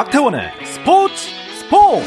박태원의 0.00 0.50
스포츠 0.64 1.14
스포츠 1.58 2.06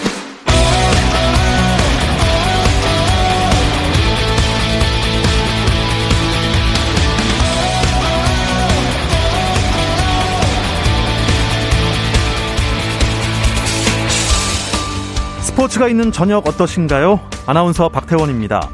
스포츠가 15.42 15.88
있는 15.88 16.12
저녁 16.12 16.48
어떠신가요? 16.48 17.20
아나운서 17.46 17.90
박태원입니다. 17.90 18.72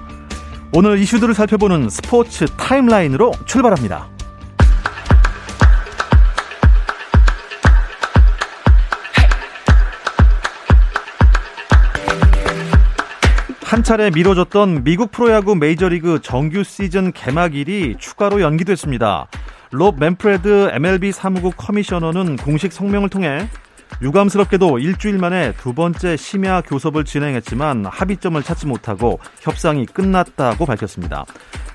오늘 0.73 0.97
이슈들을 0.97 1.33
살펴보는 1.33 1.89
스포츠 1.89 2.45
타임라인으로 2.45 3.33
출발합니다. 3.45 4.07
한 13.69 13.83
차례 13.83 14.09
미뤄졌던 14.09 14.83
미국 14.83 15.11
프로야구 15.11 15.55
메이저리그 15.55 16.21
정규 16.23 16.63
시즌 16.63 17.11
개막일이 17.11 17.97
추가로 17.99 18.41
연기됐습니다. 18.41 19.27
롭 19.69 19.99
맨프레드 19.99 20.71
MLB 20.73 21.11
사무국 21.11 21.53
커미셔너는 21.55 22.37
공식 22.37 22.73
성명을 22.73 23.09
통해 23.09 23.47
유감스럽게도 24.01 24.79
일주일 24.79 25.19
만에 25.19 25.53
두 25.61 25.73
번째 25.73 26.17
심야 26.17 26.61
교섭을 26.61 27.05
진행했지만 27.05 27.85
합의점을 27.85 28.41
찾지 28.41 28.65
못하고 28.65 29.19
협상이 29.41 29.85
끝났다고 29.85 30.65
밝혔습니다. 30.65 31.25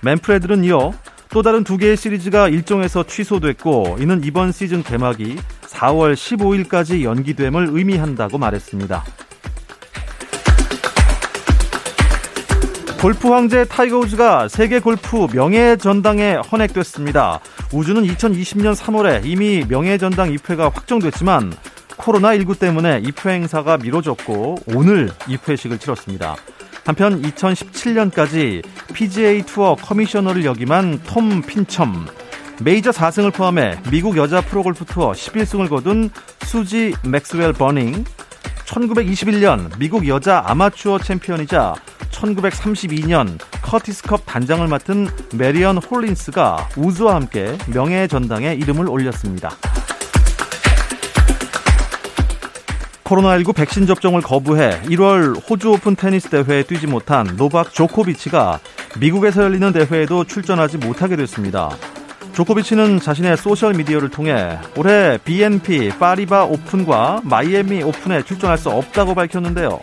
맨프레드는 0.02 0.64
이어 0.64 0.92
또 1.28 1.42
다른 1.42 1.62
두 1.62 1.76
개의 1.76 1.96
시리즈가 1.96 2.48
일정에서 2.48 3.04
취소됐고 3.04 3.98
이는 4.00 4.24
이번 4.24 4.50
시즌 4.50 4.82
개막이 4.82 5.36
4월 5.60 6.14
15일까지 6.14 7.04
연기됨을 7.04 7.68
의미한다고 7.70 8.38
말했습니다. 8.38 9.04
골프 13.04 13.28
황제 13.28 13.66
타이거 13.66 13.98
우즈가 13.98 14.48
세계 14.48 14.78
골프 14.80 15.26
명예 15.30 15.76
전당에 15.76 16.36
헌액됐습니다. 16.50 17.38
우즈는 17.70 18.02
2020년 18.04 18.74
3월에 18.74 19.26
이미 19.26 19.62
명예 19.68 19.98
전당 19.98 20.32
입회가 20.32 20.70
확정됐지만 20.70 21.52
코로나19 21.98 22.58
때문에 22.58 23.02
입회 23.04 23.32
행사가 23.32 23.76
미뤄졌고 23.76 24.54
오늘 24.74 25.10
입회식을 25.28 25.76
치렀습니다. 25.80 26.36
한편 26.86 27.20
2017년까지 27.20 28.64
PGA 28.94 29.42
투어 29.42 29.74
커미셔너를 29.74 30.46
역임한 30.46 31.02
톰 31.04 31.42
핀첨, 31.42 32.06
메이저 32.62 32.90
4승을 32.90 33.34
포함해 33.34 33.80
미국 33.90 34.16
여자 34.16 34.40
프로골프 34.40 34.86
투어 34.86 35.12
11승을 35.12 35.68
거둔 35.68 36.08
수지 36.46 36.94
맥스웰 37.04 37.52
버닝, 37.52 38.06
1921년 38.66 39.70
미국 39.78 40.08
여자 40.08 40.42
아마추어 40.46 40.98
챔피언이자 40.98 41.74
1932년 42.10 43.38
커티스컵 43.62 44.22
단장을 44.26 44.66
맡은 44.66 45.08
메리언 45.34 45.78
홀린스가 45.78 46.68
우즈와 46.76 47.14
함께 47.14 47.56
명예 47.72 48.06
전당에 48.06 48.54
이름을 48.54 48.88
올렸습니다. 48.88 49.50
코로나19 53.04 53.54
백신 53.54 53.86
접종을 53.86 54.22
거부해 54.22 54.80
1월 54.84 55.38
호주 55.48 55.72
오픈 55.72 55.94
테니스 55.94 56.30
대회에 56.30 56.62
뛰지 56.62 56.86
못한 56.86 57.36
노박 57.36 57.72
조코비치가 57.72 58.60
미국에서 58.98 59.42
열리는 59.42 59.72
대회에도 59.72 60.24
출전하지 60.24 60.78
못하게 60.78 61.16
됐습니다. 61.16 61.70
조코비치는 62.34 62.98
자신의 62.98 63.36
소셜미디어를 63.36 64.08
통해 64.08 64.58
올해 64.76 65.18
BNP 65.18 65.90
파리바 66.00 66.46
오픈과 66.46 67.22
마이애미 67.22 67.84
오픈에 67.84 68.22
출전할 68.22 68.58
수 68.58 68.70
없다고 68.70 69.14
밝혔는데요. 69.14 69.78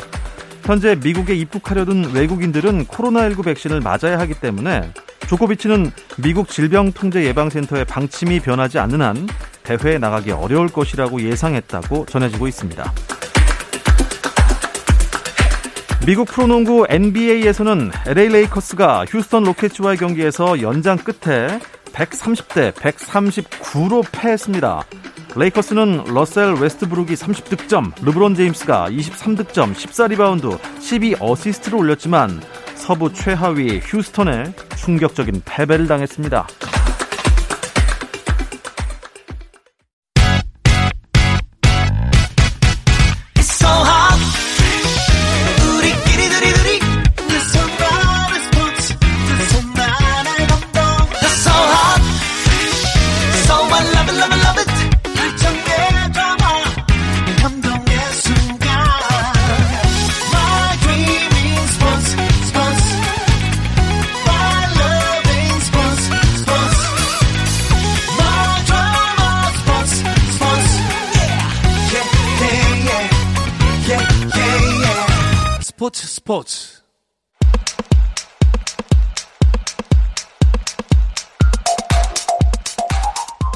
현재 0.66 0.96
미국에 1.02 1.34
입국하려던 1.34 2.12
외국인들은 2.14 2.86
코로나19 2.88 3.46
백신을 3.46 3.80
맞아야 3.80 4.20
하기 4.20 4.34
때문에 4.36 4.92
조코비치는 5.28 5.92
미국 6.18 6.50
질병통제예방센터의 6.50 7.86
방침이 7.86 8.42
변하지 8.42 8.80
않는 8.80 9.02
한 9.02 9.28
대회에 9.64 9.98
나가기 9.98 10.32
어려울 10.32 10.68
것이라고 10.68 11.22
예상했다고 11.22 12.06
전해지고 12.08 12.48
있습니다. 12.50 12.94
미국 16.06 16.28
프로농구 16.28 16.88
NBA에서는 16.90 17.92
LA 18.08 18.30
레이커스가 18.30 19.06
휴스턴 19.08 19.44
로켓츠와의 19.44 19.98
경기에서 19.98 20.62
연장 20.62 20.98
끝에 20.98 21.60
130대 21.94 22.74
139로 22.74 24.06
패했습니다. 24.12 24.84
레이커스는 25.36 26.06
러셀 26.14 26.56
웨스트브룩이 26.56 27.12
30득점, 27.12 28.04
르브론 28.04 28.36
제임스가 28.36 28.90
23득점, 28.90 29.74
14리바운드, 29.74 30.60
12어시스트를 30.60 31.78
올렸지만 31.78 32.42
서부 32.76 33.14
최하위 33.14 33.80
휴스턴에 33.84 34.54
충격적인 34.76 35.44
패배를 35.46 35.88
당했습니다. 35.88 36.48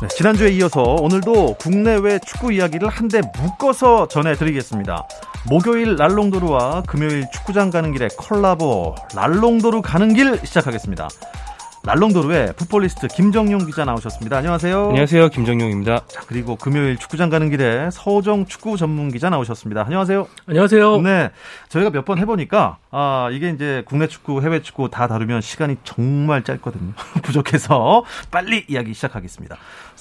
네, 0.02 0.08
지난주에 0.10 0.50
이어서 0.52 0.82
오늘도 0.82 1.56
국내외 1.56 2.20
축구 2.20 2.52
이야기를 2.52 2.90
한데 2.90 3.22
묶어서 3.40 4.08
전해드리겠습니다. 4.10 5.08
목요일 5.50 5.96
랄롱도르와 5.96 6.84
금요일 6.86 7.26
축구장 7.32 7.70
가는 7.70 7.92
길에 7.94 8.10
콜라보 8.18 8.96
랄롱도르 9.16 9.82
가는 9.82 10.14
길 10.14 10.38
시작하겠습니다. 10.46 11.08
랄롱도르의 11.88 12.54
풋볼리스트 12.58 13.08
김정용 13.10 13.68
기자 13.68 13.86
나오셨습니다. 13.86 14.38
안녕하세요. 14.38 14.88
안녕하세요. 14.88 15.30
김정용입니다. 15.30 16.02
자, 16.08 16.22
그리고 16.26 16.56
금요일 16.56 16.98
축구장 16.98 17.30
가는 17.30 17.52
길에 17.52 17.90
서정 17.92 18.48
축구 18.48 18.76
전문 18.76 19.12
기자 19.12 19.30
나오셨습니다. 19.30 19.84
안녕하세요. 19.86 20.28
안녕하세요. 20.48 21.02
네. 21.02 21.30
저희가 21.70 21.92
몇 21.92 22.04
번 22.06 22.18
해보니까, 22.18 22.78
아, 22.90 23.30
이게 23.32 23.50
이제 23.52 23.84
국내 23.86 24.08
축구, 24.08 24.42
해외 24.42 24.64
축구 24.64 24.90
다 24.90 25.08
다루면 25.08 25.42
시간이 25.42 25.78
정말 25.84 26.44
짧거든요. 26.44 26.94
부족해서 27.22 28.04
빨리 28.32 28.66
이야기 28.68 28.96
시작하겠습니다. 28.96 29.56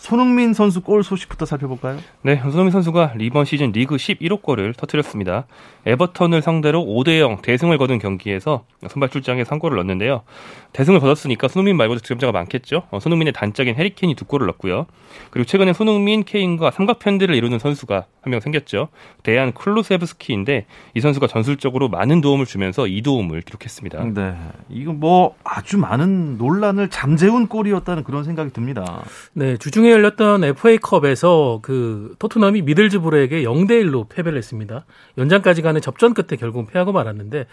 손흥민 0.05 0.53
선수 0.53 0.83
골 0.83 1.03
소식부터 1.03 1.47
살펴볼까요? 1.47 1.99
네, 2.21 2.37
손흥민 2.37 2.71
선수가 2.73 3.15
이번 3.21 3.47
시즌 3.47 3.73
리그 3.73 3.97
11호 3.97 4.43
골을 4.43 4.75
터뜨렸습니다. 4.75 5.47
에버턴을 5.87 6.43
상대로 6.43 6.85
5대0 6.85 7.41
대승을 7.41 7.79
거둔 7.79 7.99
경기에서 7.99 8.67
선발 8.87 9.09
출장에 9.09 9.45
3골을 9.45 9.77
넣었는데요. 9.77 10.21
대승을 10.75 11.01
거뒀으니까 11.01 11.49
손흥민 11.49 11.79
말고도 11.79 12.01
득점자가 12.01 12.33
많겠죠. 12.33 12.83
어, 12.91 13.01
손흥민의 13.01 13.33
단짝인 13.33 13.77
해리케인이 13.77 14.15
두 14.15 14.27
골을 14.27 14.47
넣었고요. 14.49 14.85
그리고 15.31 15.47
최근에 15.47 15.73
손흥민, 15.73 16.25
케인과 16.25 16.71
삼각편대를 16.73 17.35
이루는 17.35 17.59
선수가 17.59 18.05
한 18.25 18.31
명 18.31 18.41
생겼죠. 18.41 18.89
대한 19.23 19.53
클루세브스키인데 19.53 20.67
이 20.95 21.01
선수가 21.01 21.27
전술적으로 21.27 21.89
많은 21.89 22.21
도움을 22.23 22.47
주면서 22.47 22.87
이 22.87 23.03
도움을 23.03 23.43
기록했습니다. 23.43 24.05
네. 24.15 24.35
이거 24.71 24.93
뭐 24.93 25.37
아주 25.45 25.77
많은 25.79 26.39
논란을 26.39 26.89
잠재운 26.89 27.47
골이었다는 27.47 28.03
그런 28.03 28.25
생각이 28.25 28.51
듭니다. 28.53 29.03
네, 29.35 29.57
주중에 29.59 29.94
열렸던 29.95 30.45
FA컵에서 30.45 31.61
그 31.63 32.15
토트넘이 32.19 32.63
미들즈브르에게 32.63 33.43
0대 33.43 33.83
1로 33.85 34.09
패배를 34.09 34.37
했습니다. 34.37 34.85
연장까지 35.17 35.63
가는 35.63 35.81
접전 35.81 36.13
끝에 36.15 36.37
결국 36.39 36.71
패하고 36.71 36.93
말았는데 36.93 37.47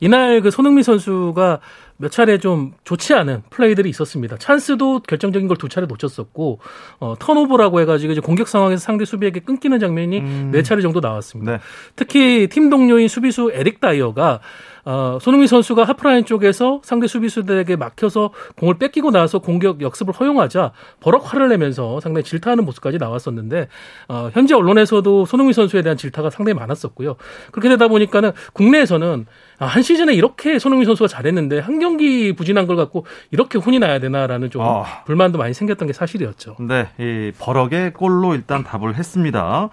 이날 0.00 0.40
그 0.40 0.50
손흥민 0.50 0.82
선수가 0.82 1.60
몇 2.00 2.10
차례 2.12 2.38
좀 2.38 2.72
좋지 2.84 3.12
않은 3.14 3.42
플레이들이 3.50 3.90
있었습니다. 3.90 4.36
찬스도 4.38 5.00
결정적인 5.00 5.46
걸 5.48 5.58
두 5.58 5.68
차례 5.68 5.86
놓쳤었고 5.88 6.60
어, 7.00 7.14
턴오버라고 7.18 7.80
해가지고 7.80 8.12
이제 8.12 8.20
공격 8.20 8.46
상황에서 8.46 8.80
상대 8.80 9.04
수비에게 9.04 9.40
끊기는 9.40 9.76
장면이 9.80 10.20
네 10.52 10.62
차례 10.62 10.80
정도 10.82 11.00
나왔습니다. 11.00 11.52
네. 11.52 11.58
특히 11.96 12.46
팀 12.48 12.70
동료인 12.70 13.08
수비수 13.08 13.50
에릭 13.52 13.80
다이어가 13.80 14.38
어, 14.84 15.18
손흥민 15.20 15.48
선수가 15.48 15.82
하프라인 15.84 16.24
쪽에서 16.24 16.80
상대 16.84 17.06
수비수들에게 17.08 17.76
막혀서 17.76 18.30
공을 18.56 18.78
뺏기고 18.78 19.10
나서 19.10 19.40
공격 19.40 19.82
역습을 19.82 20.14
허용하자 20.14 20.72
버럭 21.00 21.30
화를 21.34 21.48
내면서 21.48 22.00
상당히 22.00 22.24
질타하는 22.24 22.64
모습까지 22.64 22.96
나왔었는데 22.98 23.68
어, 24.08 24.30
현재 24.32 24.54
언론에서도 24.54 25.26
손흥민 25.26 25.52
선수에 25.52 25.82
대한 25.82 25.98
질타가 25.98 26.30
상당히 26.30 26.54
많았었고요. 26.54 27.16
그렇게 27.50 27.68
되다 27.68 27.88
보니까는 27.88 28.32
국내에서는 28.54 29.26
아, 29.58 29.66
한 29.66 29.82
시즌에 29.82 30.14
이렇게 30.14 30.58
손흥민 30.58 30.86
선수가 30.86 31.08
잘했는데 31.08 31.58
한 31.58 31.80
경기 31.80 32.32
부진한 32.32 32.66
걸 32.66 32.76
갖고 32.76 33.06
이렇게 33.30 33.58
혼이 33.58 33.78
나야 33.78 33.98
되나라는 33.98 34.50
좀 34.50 34.62
아. 34.62 35.04
불만도 35.04 35.38
많이 35.38 35.52
생겼던 35.52 35.86
게 35.86 35.92
사실이었죠. 35.92 36.56
네, 36.60 36.88
이 36.98 37.32
버럭의 37.38 37.92
골로 37.92 38.34
일단 38.34 38.62
답을 38.62 38.96
했습니다. 38.96 39.70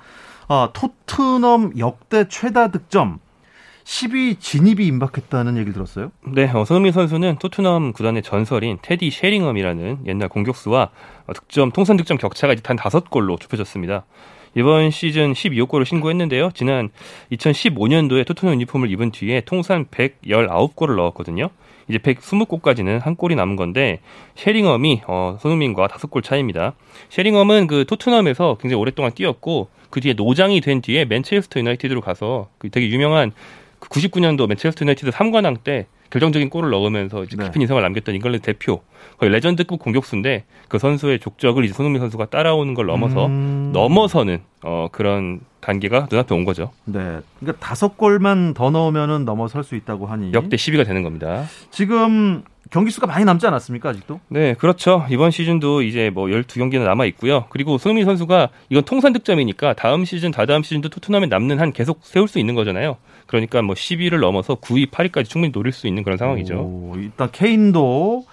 아, 0.48 0.70
토트넘 0.74 1.74
역대 1.78 2.28
최다 2.28 2.70
득점 2.70 3.20
10위 3.84 4.40
진입이 4.40 4.88
임박했다는 4.88 5.58
얘기를 5.58 5.74
들었어요. 5.74 6.12
네, 6.26 6.50
어, 6.52 6.66
손흥민 6.66 6.92
선수는 6.92 7.38
토트넘 7.38 7.94
구단의 7.94 8.24
전설인 8.24 8.80
테디 8.82 9.12
쉐링엄이라는 9.12 10.00
옛날 10.08 10.28
공격수와 10.28 10.90
어, 11.28 11.34
득점 11.34 11.72
통산 11.72 11.96
득점 11.96 12.18
격차가 12.18 12.54
이제 12.54 12.64
단 12.64 12.76
다섯 12.76 13.12
골로 13.12 13.38
좁혀졌습니다. 13.38 14.06
이번 14.58 14.90
시즌 14.90 15.34
12골을 15.34 15.86
신고했는데요. 15.86 16.52
지난 16.54 16.90
2015년도에 17.34 18.26
토트넘 18.26 18.54
유니폼을 18.54 18.90
입은 18.90 19.12
뒤에 19.12 19.42
통산 19.42 19.86
119골을 19.86 20.96
넣었거든요. 20.96 21.50
이제 21.90 21.98
120골까지는 21.98 23.02
한 23.02 23.16
골이 23.16 23.36
남은 23.36 23.58
건데 23.58 24.00
쉐링엄이 24.36 25.02
어, 25.08 25.38
손흥민과 25.42 25.88
다섯 25.88 26.10
골 26.10 26.22
차이입니다. 26.22 26.74
쉐링엄은 27.10 27.68
그 27.68 27.86
토트넘에서 27.86 28.58
굉장히 28.60 28.80
오랫동안 28.80 29.12
뛰었고 29.14 29.68
그 29.90 30.00
뒤에 30.00 30.14
노장이 30.14 30.62
된 30.62 30.82
뒤에 30.82 31.04
맨체스터 31.04 31.60
유나이티드로 31.60 32.00
가서 32.00 32.48
그 32.58 32.70
되게 32.70 32.90
유명한 32.90 33.34
99년도 33.82 34.48
맨체스터 34.48 34.84
유나이티드 34.84 35.12
3관왕 35.12 35.64
때 35.66 35.86
결정적인 36.10 36.50
골을 36.50 36.70
넣으면서 36.70 37.24
이제 37.24 37.36
네. 37.38 37.46
깊은 37.46 37.62
인상을 37.62 37.82
남겼던 37.82 38.16
잉글랜드 38.16 38.46
대표 38.46 38.82
거의 39.18 39.32
레전드급 39.32 39.80
공격수인데 39.80 40.46
그 40.68 40.80
선수의 40.80 41.20
족적을 41.20 41.66
이제 41.66 41.74
손흥민 41.74 42.00
선수가 42.02 42.26
따라오는 42.28 42.74
걸 42.74 42.86
넘어서 42.86 43.28
음. 43.28 43.72
넘어서는 43.74 44.42
어, 44.64 44.88
그런 44.92 45.42
단계가 45.66 46.08
눈앞에 46.12 46.36
온 46.36 46.46
거죠. 46.46 46.72
네, 46.86 47.20
그러니까 47.40 47.60
다섯 47.60 47.98
골만 47.98 48.54
더 48.54 48.70
넣으면은 48.70 49.26
넘어설 49.26 49.64
수 49.64 49.76
있다고 49.76 50.06
하니 50.06 50.32
역대 50.34 50.58
10위가 50.58 50.86
되는 50.86 51.02
겁니다. 51.02 51.46
지금 51.72 52.44
경기 52.70 52.92
수가 52.92 53.08
많이 53.08 53.26
남지 53.26 53.46
않았습니까 53.48 53.90
아직도? 53.90 54.20
네, 54.28 54.54
그렇죠. 54.56 55.06
이번 55.10 55.32
시즌도 55.32 55.82
이제 55.82 56.12
뭐 56.12 56.28
12경기나 56.28 56.84
남아 56.84 57.06
있고요. 57.06 57.46
그리고 57.50 57.78
손흥민 57.78 58.06
선수가 58.06 58.50
이건 58.70 58.84
통산 58.84 59.14
득점이니까 59.14 59.74
다음 59.74 60.06
시즌, 60.06 60.32
다다음 60.32 60.62
시즌도 60.62 60.90
토트넘에 60.90 61.28
남는 61.28 61.60
한 61.60 61.72
계속 61.74 62.00
세울 62.04 62.28
수 62.28 62.38
있는 62.40 62.54
거잖아요. 62.54 62.98
그러니까 63.26 63.62
뭐 63.62 63.74
10위를 63.74 64.20
넘어서 64.20 64.56
9위, 64.56 64.92
8위까지 64.92 65.26
충분히 65.26 65.52
노릴 65.52 65.74
수 65.74 65.88
있는 65.88 66.04
그런 66.04 66.18
상황이죠. 66.18 66.56
오, 66.56 66.94
일단 66.98 67.30
케인도 67.32 68.26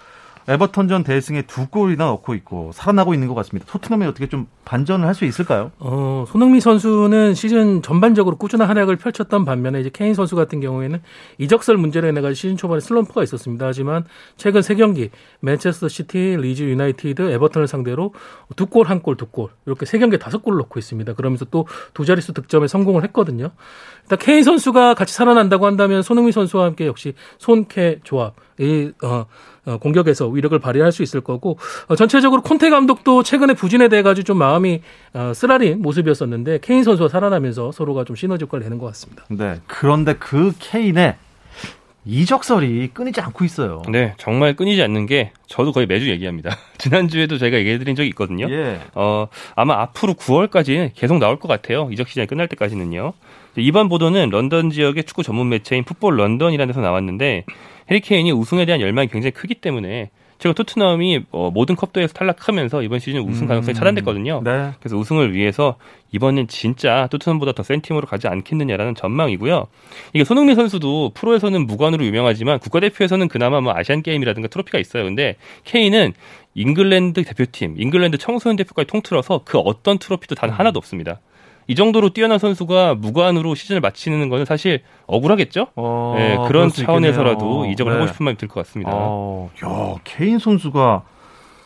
에버턴전 0.47 1.03
대승에 1.03 1.43
두 1.43 1.67
골이나 1.67 2.05
넣고 2.05 2.33
있고 2.35 2.71
살아나고 2.73 3.13
있는 3.13 3.27
것 3.27 3.33
같습니다. 3.35 3.65
토트넘이 3.71 4.05
어떻게 4.05 4.27
좀 4.27 4.47
반전을 4.65 5.07
할 5.07 5.13
수 5.13 5.25
있을까요? 5.25 5.71
어, 5.79 6.25
손흥민 6.27 6.59
선수는 6.59 7.33
시즌 7.35 7.81
전반적으로 7.81 8.35
꾸준한 8.37 8.67
활약을 8.67 8.95
펼쳤던 8.97 9.45
반면에 9.45 9.79
이제 9.79 9.89
케인 9.93 10.13
선수 10.13 10.35
같은 10.35 10.59
경우에는 10.59 11.01
이적설 11.37 11.77
문제로 11.77 12.07
인해 12.07 12.19
가지고 12.21 12.33
시즌 12.33 12.57
초반에 12.57 12.79
슬럼프가 12.81 13.23
있었습니다. 13.23 13.65
하지만 13.67 14.05
최근 14.37 14.61
세 14.61 14.75
경기 14.75 15.09
맨체스터 15.41 15.87
시티, 15.87 16.37
리즈 16.39 16.63
유나이티드, 16.63 17.21
에버턴을 17.31 17.67
상대로 17.67 18.13
두 18.55 18.65
골, 18.65 18.87
한 18.87 19.01
골, 19.01 19.15
두 19.17 19.27
골 19.27 19.49
이렇게 19.65 19.85
세 19.85 19.99
경기에 19.99 20.17
다섯 20.19 20.41
골을 20.41 20.57
넣고 20.59 20.79
있습니다. 20.79 21.13
그러면서 21.13 21.45
또 21.45 21.65
두 21.93 22.05
자릿수 22.05 22.33
득점에 22.33 22.67
성공을 22.67 23.03
했거든요. 23.05 23.51
일단 24.03 24.17
케인 24.19 24.43
선수가 24.43 24.95
같이 24.95 25.13
살아난다고 25.13 25.65
한다면 25.65 26.01
손흥민 26.01 26.31
선수와 26.31 26.65
함께 26.65 26.87
역시 26.87 27.13
손케 27.37 27.99
조합 28.03 28.35
이 28.52 28.52
어, 29.03 29.25
어, 29.65 29.77
공격에서 29.77 30.27
위력을 30.27 30.57
발휘할 30.59 30.91
수 30.91 31.03
있을 31.03 31.21
거고 31.21 31.57
어, 31.87 31.95
전체적으로 31.95 32.41
콘테 32.41 32.69
감독도 32.69 33.23
최근에 33.23 33.53
부진에 33.53 33.87
대해 33.87 34.01
가지고 34.01 34.25
좀 34.25 34.37
마음이 34.37 34.81
어, 35.13 35.31
쓰라린 35.33 35.81
모습이었었는데 35.81 36.59
케인 36.61 36.83
선수가 36.83 37.09
살아나면서 37.09 37.71
서로가 37.71 38.03
좀 38.03 38.15
시너지 38.15 38.43
효과를 38.43 38.63
내는 38.63 38.77
것 38.77 38.87
같습니다. 38.87 39.23
네. 39.29 39.59
그런데 39.67 40.15
그 40.15 40.53
케인의 40.59 41.15
이적설이 42.05 42.89
끊이지 42.93 43.21
않고 43.21 43.45
있어요. 43.45 43.81
네, 43.89 44.13
정말 44.17 44.55
끊이지 44.55 44.81
않는 44.83 45.05
게 45.05 45.31
저도 45.47 45.71
거의 45.71 45.87
매주 45.87 46.09
얘기합니다. 46.09 46.57
지난주에도 46.77 47.37
저희가 47.37 47.57
얘기해드린 47.57 47.95
적이 47.95 48.09
있거든요. 48.09 48.47
예. 48.49 48.79
어, 48.93 49.27
아마 49.55 49.81
앞으로 49.81 50.13
9월까지 50.15 50.91
계속 50.95 51.17
나올 51.19 51.39
것 51.39 51.47
같아요. 51.47 51.89
이적 51.91 52.09
시즌이 52.09 52.27
끝날 52.27 52.47
때까지는요. 52.49 53.13
이번 53.55 53.89
보도는 53.89 54.29
런던 54.29 54.69
지역의 54.69 55.03
축구 55.03 55.23
전문 55.23 55.49
매체인 55.49 55.83
풋볼 55.83 56.17
런던이라는 56.17 56.71
데서 56.73 56.81
나왔는데 56.81 57.45
해리케인이 57.89 58.31
우승에 58.31 58.65
대한 58.65 58.81
열망이 58.81 59.07
굉장히 59.07 59.31
크기 59.31 59.55
때문에 59.55 60.09
제가 60.39 60.53
토트넘이 60.53 61.21
어, 61.31 61.51
모든 61.53 61.75
컵대회에서 61.75 62.13
탈락하면서 62.13 62.81
이번 62.83 62.99
시즌 62.99 63.21
우승 63.21 63.47
가능성이 63.47 63.75
차단됐거든요. 63.75 64.41
네. 64.43 64.71
그래서 64.79 64.97
우승을 64.97 65.33
위해서 65.33 65.77
이번엔 66.11 66.49
진짜 66.49 67.07
토트넘보다 67.11 67.53
더 67.53 67.63
센 67.63 67.79
팀으로 67.81 68.05
가지 68.05 68.27
않겠느냐라는 68.27 68.95
전망이고요. 68.95 69.67
이게 70.13 70.25
손흥민 70.25 70.55
선수도 70.55 71.11
프로에서는 71.13 71.65
무관으로 71.65 72.03
유명하지만 72.03 72.59
국가대표에서는 72.59 73.29
그나마 73.29 73.61
뭐 73.61 73.73
아시안 73.73 74.01
게임이라든가 74.01 74.49
트로피가 74.49 74.79
있어요. 74.79 75.05
근데 75.05 75.37
케인은 75.63 76.11
잉글랜드 76.55 77.23
대표팀, 77.23 77.75
잉글랜드 77.77 78.17
청소년 78.17 78.57
대표까지 78.57 78.87
통틀어서 78.87 79.41
그 79.45 79.59
어떤 79.59 79.97
트로피도 79.97 80.35
단 80.35 80.49
하나도 80.49 80.77
없습니다. 80.77 81.21
이 81.67 81.75
정도로 81.75 82.09
뛰어난 82.09 82.39
선수가 82.39 82.95
무관으로 82.95 83.55
시즌을 83.55 83.81
마치는 83.81 84.29
거는 84.29 84.45
사실 84.45 84.81
억울하겠죠? 85.07 85.67
어, 85.75 86.15
네, 86.17 86.35
그럴 86.35 86.47
그런 86.47 86.69
수 86.69 86.83
차원에서라도. 86.83 87.65
이적을 87.65 87.93
네. 87.93 87.99
하고 87.99 88.07
싶은 88.11 88.23
마음이 88.25 88.37
들 88.37 88.47
것 88.47 88.65
같습니다. 88.65 88.91
어, 88.93 89.49
야, 89.65 89.95
케인 90.03 90.39
선수가 90.39 91.03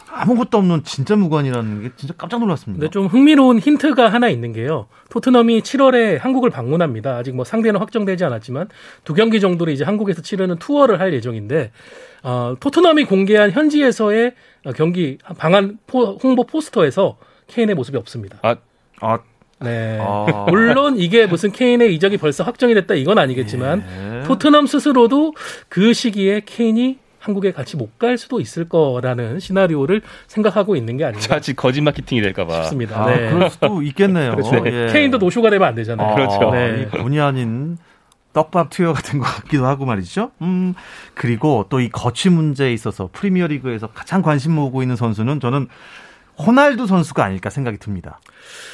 아무것도 0.10 0.58
없는 0.58 0.84
진짜 0.84 1.16
무관이라는 1.16 1.84
게 1.84 1.90
진짜 1.96 2.14
깜짝 2.18 2.40
놀랐습니다. 2.40 2.80
근데 2.80 2.90
좀 2.92 3.06
흥미로운 3.08 3.60
힌트가 3.60 4.08
하나 4.08 4.30
있는 4.30 4.52
게요. 4.54 4.88
토트넘이 5.12 5.62
7월에 5.62 6.18
한국을 6.20 6.50
방문합니다. 6.50 7.18
아직 7.18 7.36
뭐 7.36 7.46
상대는 7.46 7.80
확정되지 7.80 8.24
않았지만 8.24 8.70
두 9.04 9.14
경기 9.14 9.40
정도를 9.40 9.74
이제 9.74 9.84
한국에서 9.84 10.22
치르는 10.24 10.58
투어를 10.58 11.00
할 11.02 11.14
예정인데 11.14 11.72
어, 12.24 12.56
토트넘이 12.60 13.04
공개한 13.04 13.52
현지에서의 13.52 14.34
어, 14.66 14.72
경기 14.72 15.18
방한 15.38 15.78
포- 15.86 16.16
홍보 16.16 16.46
포스터에서 16.46 17.18
케인의 17.48 17.76
모습이 17.76 17.98
없습니다. 17.98 18.40
아, 18.42 18.56
아, 19.02 19.20
네. 19.60 19.98
아. 20.02 20.46
물론 20.50 20.98
이게 20.98 21.26
무슨 21.26 21.52
케인의 21.52 21.94
이적이 21.96 22.18
벌써 22.18 22.44
확정이 22.44 22.74
됐다 22.74 22.94
이건 22.94 23.18
아니겠지만 23.18 23.84
예. 24.22 24.24
토트넘 24.28 24.68
스스로도 24.68 25.34
그 25.70 25.94
시기에 25.94 26.42
케인이 26.46 27.00
한국에 27.20 27.52
같이 27.52 27.76
못 27.76 27.98
갈 27.98 28.18
수도 28.18 28.40
있을 28.40 28.70
거라는 28.70 29.40
시나리오를 29.40 30.02
생각하고 30.28 30.76
있는 30.76 30.98
게 30.98 31.06
아닌가 31.06 31.20
자칫 31.26 31.56
거짓 31.56 31.82
마케팅이 31.82 32.22
될까봐. 32.22 32.62
싶습니다. 32.64 33.04
아, 33.04 33.10
네. 33.10 33.32
그럴 33.32 33.50
수도 33.50 33.82
있겠네요. 33.82 34.32
그렇죠. 34.36 34.64
예. 34.68 34.90
케인도 34.94 35.18
노쇼가 35.18 35.50
되면 35.50 35.68
안 35.68 35.74
되잖아요. 35.76 36.08
아, 36.08 36.14
그렇죠. 36.16 36.52
네. 36.52 36.84
이 36.84 36.98
본의 36.98 37.20
아닌 37.20 37.78
떡밥 38.34 38.70
투여 38.70 38.94
같은 38.94 39.18
것 39.18 39.26
같기도 39.26 39.66
하고 39.66 39.86
말이죠. 39.86 40.30
음, 40.44 40.76
그리고 41.16 41.66
또 41.70 41.80
이 41.80 41.90
거취 41.90 42.30
문제에 42.30 42.72
있어서 42.72 43.10
프리미어 43.12 43.48
리그에서 43.48 43.88
가장 43.88 44.22
관심 44.22 44.54
모으고 44.54 44.84
있는 44.84 44.96
선수는 44.96 45.40
저는 45.40 45.68
호날두 46.40 46.88
선수가 46.88 47.24
아닐까 47.24 47.50
생각이 47.50 47.78
듭니다. 47.78 48.20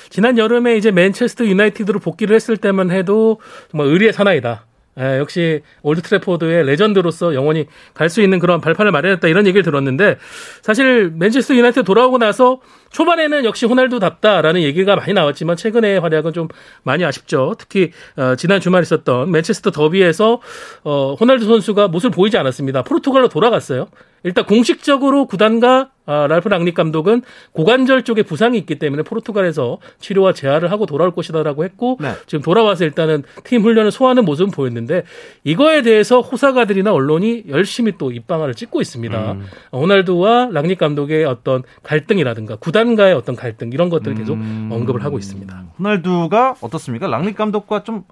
지난 0.09 0.37
여름에 0.37 0.75
이제 0.77 0.91
맨체스터 0.91 1.45
유나이티드로 1.45 1.99
복귀를 1.99 2.35
했을 2.35 2.57
때만 2.57 2.91
해도 2.91 3.39
정말 3.71 3.87
의리의 3.87 4.13
사나이다. 4.13 4.65
예, 4.99 5.17
역시 5.17 5.61
올드 5.81 6.03
트래포드의 6.03 6.65
레전드로서 6.65 7.33
영원히 7.33 7.65
갈 7.95 8.09
수 8.09 8.21
있는 8.21 8.37
그런 8.37 8.61
발판을 8.61 8.91
마련했다 8.91 9.27
이런 9.27 9.47
얘기를 9.47 9.63
들었는데 9.63 10.17
사실 10.61 11.09
맨체스터 11.15 11.55
유나이티드 11.55 11.83
돌아오고 11.83 12.19
나서 12.19 12.61
초반에는 12.93 13.43
역시 13.43 13.65
호날두답다라는 13.65 14.61
얘기가 14.61 14.95
많이 14.95 15.13
나왔지만 15.13 15.57
최근의 15.57 15.99
활약은 15.99 16.31
좀 16.31 16.47
많이 16.83 17.03
아쉽죠. 17.03 17.55
특히 17.57 17.91
어, 18.15 18.35
지난 18.37 18.61
주말 18.61 18.83
있었던 18.83 19.29
맨체스터 19.29 19.71
더비에서 19.71 20.39
어, 20.83 21.15
호날두 21.19 21.45
선수가 21.45 21.89
모습을 21.89 22.15
보이지 22.15 22.37
않았습니다. 22.37 22.83
포르투갈로 22.83 23.27
돌아갔어요. 23.27 23.87
일단 24.23 24.45
공식적으로 24.45 25.25
구단과 25.25 25.89
아, 26.05 26.27
랄프 26.27 26.49
랑닉 26.49 26.73
감독은 26.75 27.21
고관절 27.53 28.03
쪽에 28.03 28.23
부상이 28.23 28.57
있기 28.57 28.77
때문에 28.77 29.03
포르투갈에서 29.03 29.77
치료와 29.99 30.33
재활을 30.33 30.69
하고 30.69 30.85
돌아올 30.85 31.11
것이다라고 31.11 31.63
했고 31.63 31.97
네. 32.01 32.11
지금 32.25 32.41
돌아와서 32.41 32.83
일단은 32.83 33.23
팀 33.45 33.61
훈련을 33.61 33.91
소화하는 33.91 34.25
모습은 34.25 34.51
보였는데 34.51 35.03
이거에 35.45 35.81
대해서 35.81 36.19
호사가들이나 36.19 36.91
언론이 36.91 37.45
열심히 37.47 37.93
또 37.97 38.11
입방아를 38.11 38.53
찍고 38.53 38.81
있습니다. 38.81 39.31
음. 39.33 39.45
어, 39.71 39.79
호날두와 39.79 40.49
랑닉 40.51 40.77
감독의 40.77 41.23
어떤 41.23 41.63
갈등이라든가 41.83 42.57
구단 42.57 42.82
과의 42.95 43.13
어떤 43.13 43.35
갈등 43.35 43.71
이런 43.73 43.89
것들을 43.89 44.15
계속 44.15 44.33
음. 44.33 44.69
언급을 44.71 45.03
하고 45.03 45.17
있습니다. 45.17 45.63
호날두가 45.79 46.55
어떻습니까? 46.61 47.07
랑릭 47.07 47.35
감독과 47.35 47.83
좀 47.83 48.03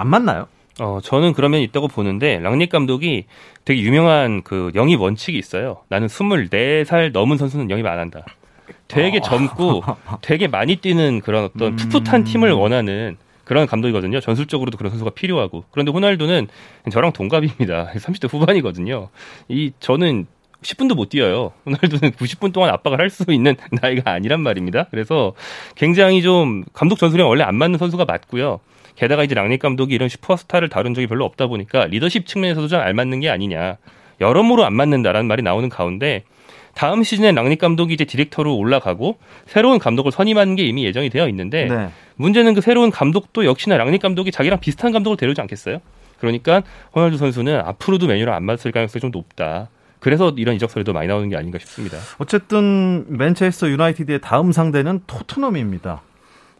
안 0.00 0.08
맞나요? 0.08 0.46
어, 0.80 0.98
저는 1.02 1.34
그러면 1.34 1.60
있다고 1.60 1.88
보는데, 1.88 2.38
랑닉 2.38 2.70
감독이 2.70 3.26
되게 3.64 3.82
유명한 3.82 4.42
그 4.42 4.70
영입 4.74 5.00
원칙이 5.00 5.36
있어요. 5.36 5.82
나는 5.88 6.06
24살 6.08 7.12
넘은 7.12 7.36
선수는 7.36 7.70
영입 7.70 7.84
안 7.86 7.98
한다. 7.98 8.24
되게 8.88 9.20
젊고 9.20 9.82
되게 10.22 10.48
많이 10.48 10.76
뛰는 10.76 11.20
그런 11.20 11.44
어떤 11.44 11.76
풋풋한 11.76 12.24
팀을 12.24 12.52
원하는 12.52 13.16
그런 13.44 13.66
감독이거든요. 13.66 14.20
전술적으로도 14.20 14.78
그런 14.78 14.90
선수가 14.90 15.10
필요하고. 15.10 15.64
그런데 15.70 15.92
호날두는 15.92 16.48
저랑 16.90 17.12
동갑입니다. 17.12 17.92
30대 17.98 18.32
후반이거든요. 18.32 19.08
이 19.48 19.72
저는 19.80 20.26
10분도 20.62 20.94
못 20.94 21.08
뛰어요. 21.08 21.52
호날두는 21.66 22.12
90분 22.18 22.52
동안 22.52 22.70
압박을 22.70 22.98
할 23.00 23.10
수 23.10 23.24
있는 23.32 23.56
나이가 23.82 24.12
아니란 24.12 24.40
말입니다. 24.40 24.86
그래서 24.90 25.32
굉장히 25.74 26.22
좀 26.22 26.64
감독 26.72 26.98
전술이랑 26.98 27.28
원래 27.28 27.42
안 27.44 27.54
맞는 27.56 27.78
선수가 27.78 28.04
맞고요. 28.04 28.60
게다가 28.96 29.24
이제 29.24 29.34
랑닉 29.34 29.60
감독이 29.60 29.94
이런 29.94 30.08
슈퍼스타를 30.08 30.68
다룬 30.68 30.92
적이 30.94 31.06
별로 31.06 31.24
없다 31.24 31.46
보니까 31.46 31.86
리더십 31.86 32.26
측면에서도 32.26 32.68
좀 32.68 32.80
알맞는 32.80 33.20
게 33.20 33.30
아니냐. 33.30 33.78
여러모로 34.20 34.64
안 34.64 34.74
맞는다라는 34.74 35.26
말이 35.26 35.42
나오는 35.42 35.68
가운데 35.70 36.24
다음 36.74 37.02
시즌에 37.02 37.32
랑닉 37.32 37.58
감독이 37.58 37.94
이제 37.94 38.04
디렉터로 38.04 38.54
올라가고 38.54 39.18
새로운 39.46 39.78
감독을 39.78 40.12
선임하는 40.12 40.54
게 40.56 40.64
이미 40.64 40.84
예정이 40.84 41.08
되어 41.10 41.28
있는데 41.28 41.64
네. 41.66 41.88
문제는 42.16 42.54
그 42.54 42.60
새로운 42.60 42.90
감독도 42.90 43.44
역시나 43.46 43.76
랑닉 43.78 44.02
감독이 44.02 44.30
자기랑 44.30 44.60
비슷한 44.60 44.92
감독을 44.92 45.16
데려오지 45.16 45.40
않겠어요? 45.40 45.78
그러니까 46.18 46.62
호날두 46.94 47.16
선수는 47.16 47.60
앞으로도 47.60 48.06
메뉴랑 48.06 48.34
안 48.36 48.44
맞을 48.44 48.70
가능성이 48.72 49.00
좀 49.00 49.10
높다. 49.10 49.68
그래서 50.00 50.32
이런 50.36 50.56
이적설도 50.56 50.92
많이 50.92 51.06
나오는 51.06 51.28
게 51.28 51.36
아닌가 51.36 51.58
싶습니다. 51.58 51.98
어쨌든 52.18 53.04
맨체스터 53.08 53.68
유나이티드의 53.68 54.20
다음 54.20 54.52
상대는 54.52 55.02
토트넘입니다. 55.06 56.02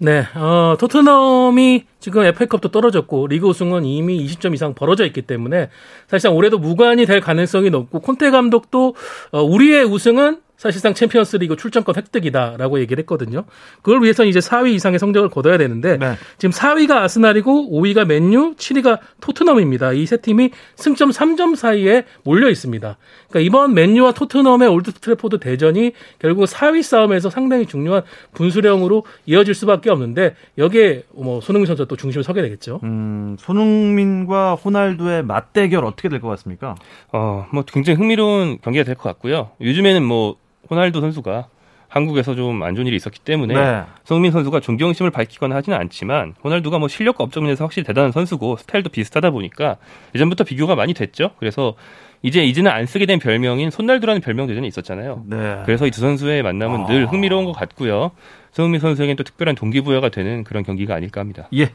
네, 0.03 0.25
어, 0.35 0.77
토트넘이 0.79 1.85
지금 1.99 2.25
FA컵도 2.25 2.71
떨어졌고 2.71 3.27
리그 3.27 3.49
우승은 3.49 3.85
이미 3.85 4.25
20점 4.27 4.55
이상 4.55 4.73
벌어져 4.73 5.05
있기 5.05 5.23
때문에 5.23 5.69
사실상 6.09 6.35
올해도 6.35 6.59
무관이 6.59 7.05
될 7.05 7.21
가능성이 7.21 7.69
높고 7.69 8.01
콘테 8.01 8.31
감독도 8.31 8.95
어, 9.33 9.43
우리의 9.43 9.85
우승은 9.85 10.41
사실상 10.61 10.93
챔피언스 10.93 11.37
리그 11.39 11.57
출전권 11.57 11.97
획득이다라고 11.97 12.81
얘기를 12.81 13.01
했거든요. 13.01 13.45
그걸 13.81 14.03
위해서 14.03 14.27
이제 14.27 14.41
4위 14.41 14.75
이상의 14.75 14.99
성적을 14.99 15.31
거둬야 15.31 15.57
되는데 15.57 15.97
네. 15.97 16.17
지금 16.37 16.53
4위가 16.53 16.97
아스날이고 16.99 17.71
5위가 17.73 18.05
맨유, 18.05 18.57
7위가 18.57 18.99
토트넘입니다. 19.23 19.93
이 19.95 20.05
세 20.05 20.19
팀이 20.19 20.51
승점 20.77 21.11
3점 21.11 21.57
사이에 21.57 22.05
몰려 22.25 22.51
있습니다. 22.51 22.99
그러니까 23.31 23.41
이번 23.47 23.73
맨유와 23.75 24.13
토트넘의 24.13 24.69
올드 24.69 24.93
트래포드 24.93 25.39
대전이 25.39 25.93
결국 26.19 26.45
4위 26.45 26.83
싸움에서 26.83 27.31
상당히 27.31 27.65
중요한 27.65 28.03
분수령으로 28.35 29.05
이어질 29.27 29.55
수밖에 29.55 29.89
없는데 29.91 30.35
여기에 30.59 31.05
뭐 31.15 31.41
손흥민 31.41 31.67
선수가 31.69 31.89
또 31.89 31.97
중심을 31.97 32.23
서게 32.23 32.43
되겠죠. 32.43 32.81
음, 32.83 33.37
손흥민과 33.39 34.57
호날두의 34.57 35.23
맞대결 35.23 35.85
어떻게 35.87 36.09
될 36.11 36.21
것 36.21 36.29
같습니까? 36.29 36.75
어, 37.13 37.47
뭐 37.53 37.63
굉장히 37.67 37.97
흥미로운 37.97 38.59
경기가 38.61 38.85
될 38.85 38.95
것 38.95 39.05
같고요. 39.05 39.53
요즘에는 39.63 40.03
뭐 40.05 40.37
호날두 40.71 41.01
선수가 41.01 41.49
한국에서 41.89 42.37
좀 42.37 42.63
안 42.63 42.77
좋은 42.77 42.87
일이 42.87 42.95
있었기 42.97 43.19
때문에 43.21 43.55
네. 43.55 43.83
손흥민 44.05 44.31
선수가 44.31 44.61
존경심을 44.61 45.11
밝히거나 45.11 45.57
하지는 45.57 45.77
않지만 45.79 46.35
호날두가 46.45 46.79
뭐 46.79 46.87
실력과 46.89 47.25
업적 47.25 47.43
면에서 47.43 47.65
확실히 47.65 47.85
대단한 47.85 48.13
선수고 48.13 48.57
스타일도 48.59 48.91
비슷하다 48.91 49.31
보니까 49.31 49.77
예전부터 50.15 50.45
비교가 50.45 50.77
많이 50.77 50.95
됐죠. 50.95 51.33
그래서 51.41 51.75
이제 52.23 52.45
이제는 52.45 52.71
안 52.71 52.87
쓰게 52.87 53.07
된 53.07 53.19
별명인 53.19 53.71
손날두라는 53.71 54.21
별명도 54.21 54.53
예전에 54.53 54.69
있었잖아요. 54.69 55.25
네. 55.27 55.63
그래서 55.65 55.87
이 55.87 55.91
두 55.91 56.01
선수의 56.01 56.43
만남은 56.45 56.87
늘 56.87 57.07
흥미로운 57.11 57.45
것 57.47 57.53
같고요. 57.53 58.13
손흥민 58.53 58.81
선수에겐 58.81 59.17
또 59.17 59.25
특별한 59.25 59.55
동기부여가 59.57 60.11
되는 60.11 60.45
그런 60.45 60.63
경기가 60.63 60.95
아닐까 60.95 61.21
합니다. 61.21 61.49
예. 61.55 61.71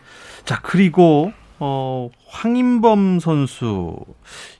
자, 0.45 0.59
그리고 0.61 1.33
어, 1.59 2.09
황인범 2.27 3.19
선수 3.19 3.95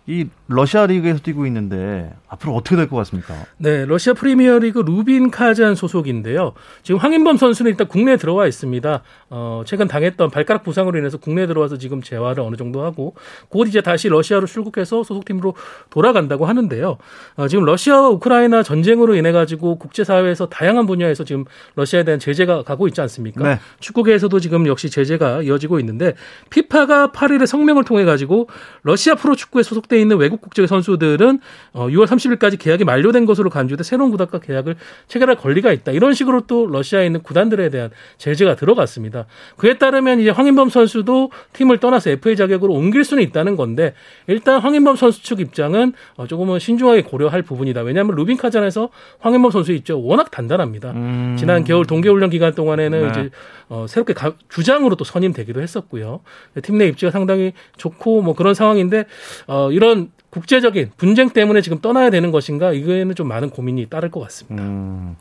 이 0.07 0.27
러시아 0.47 0.85
리그에서 0.85 1.19
뛰고 1.19 1.47
있는데 1.47 2.13
앞으로 2.27 2.53
어떻게 2.53 2.75
될 2.75 2.87
것 2.87 2.95
같습니까? 2.97 3.33
네, 3.57 3.85
러시아 3.85 4.13
프리미어리그 4.13 4.79
루빈 4.79 5.31
카잔 5.31 5.73
소속인데요. 5.73 6.53
지금 6.83 6.99
황인범 6.99 7.37
선수는 7.37 7.71
일단 7.71 7.87
국내에 7.87 8.15
들어와 8.17 8.45
있습니다. 8.45 9.01
어, 9.31 9.63
최근 9.65 9.87
당했던 9.87 10.29
발가락 10.29 10.63
부상으로 10.63 10.99
인해서 10.99 11.17
국내에 11.17 11.47
들어와서 11.47 11.79
지금 11.79 12.03
재활을 12.03 12.43
어느 12.43 12.55
정도 12.55 12.83
하고 12.83 13.15
곧 13.49 13.67
이제 13.67 13.81
다시 13.81 14.07
러시아로 14.07 14.45
출국해서 14.45 15.03
소속팀으로 15.03 15.55
돌아간다고 15.89 16.45
하는데요. 16.45 16.97
어, 17.37 17.47
지금 17.47 17.65
러시아와 17.65 18.09
우크라이나 18.09 18.61
전쟁으로 18.61 19.15
인해 19.15 19.31
가지고 19.31 19.79
국제사회에서 19.79 20.49
다양한 20.49 20.85
분야에서 20.85 21.23
지금 21.23 21.45
러시아에 21.73 22.03
대한 22.03 22.19
제재가 22.19 22.61
가고 22.61 22.87
있지 22.87 23.01
않습니까? 23.01 23.43
네. 23.43 23.59
축구계에서도 23.79 24.39
지금 24.39 24.67
역시 24.67 24.91
제재가 24.91 25.41
이어지고 25.41 25.79
있는데 25.79 26.13
피파가 26.51 27.07
8일에 27.07 27.47
성명을 27.47 27.85
통해 27.85 28.05
가지고 28.05 28.49
러시아 28.83 29.15
프로축구에 29.15 29.63
소속 29.63 29.87
돼 29.95 30.01
있는 30.01 30.17
외국 30.17 30.41
국적의 30.41 30.67
선수들은 30.67 31.39
어, 31.73 31.87
6월 31.87 32.05
30일까지 32.05 32.59
계약이 32.59 32.83
만료된 32.83 33.25
것으로 33.25 33.49
간주돼 33.49 33.83
새로운 33.83 34.11
구단과 34.11 34.39
계약을 34.39 34.75
체결할 35.07 35.37
권리가 35.37 35.71
있다. 35.71 35.91
이런 35.93 36.13
식으로 36.13 36.41
또 36.47 36.65
러시아에 36.67 37.05
있는 37.05 37.21
구단들에 37.23 37.69
대한 37.69 37.89
제재가 38.17 38.55
들어갔습니다. 38.55 39.25
그에 39.57 39.77
따르면 39.77 40.19
이제 40.19 40.29
황인범 40.31 40.69
선수도 40.69 41.31
팀을 41.53 41.79
떠나서 41.79 42.09
FA 42.11 42.35
자격으로 42.35 42.73
옮길 42.73 43.03
수는 43.05 43.23
있다는 43.23 43.55
건데 43.55 43.93
일단 44.27 44.59
황인범 44.59 44.95
선수 44.97 45.23
측 45.23 45.39
입장은 45.39 45.93
어, 46.17 46.27
조금은 46.27 46.59
신중하게 46.59 47.03
고려할 47.03 47.41
부분이다. 47.41 47.81
왜냐하면 47.81 48.15
루빈 48.15 48.37
카잔에서 48.37 48.89
황인범 49.19 49.51
선수 49.51 49.71
있죠. 49.73 50.01
워낙 50.03 50.29
단단합니다. 50.31 50.93
지난 51.37 51.63
겨울 51.63 51.85
동계훈련 51.85 52.29
기간 52.29 52.53
동안에는 52.53 53.01
네. 53.01 53.07
이제 53.09 53.29
어, 53.69 53.85
새롭게 53.87 54.13
가- 54.13 54.33
주장으로 54.49 54.95
또 54.95 55.03
선임되기도 55.05 55.61
했었고요. 55.61 56.19
팀 56.63 56.75
내 56.75 56.87
입지가 56.87 57.09
상당히 57.11 57.53
좋고 57.77 58.21
뭐 58.21 58.33
그런 58.35 58.53
상황인데 58.53 59.05
어, 59.47 59.71
이런 59.71 59.84
국제적인 60.29 60.91
분쟁 60.97 61.29
때문에 61.29 61.61
지금 61.61 61.79
떠나야 61.79 62.09
되는 62.09 62.31
것인가 62.31 62.73
이거에는 62.73 63.15
좀 63.15 63.27
많은 63.27 63.49
고민이 63.49 63.85
따를 63.87 64.11
것 64.11 64.19
같습니다. 64.21 64.61
음, 64.63 65.15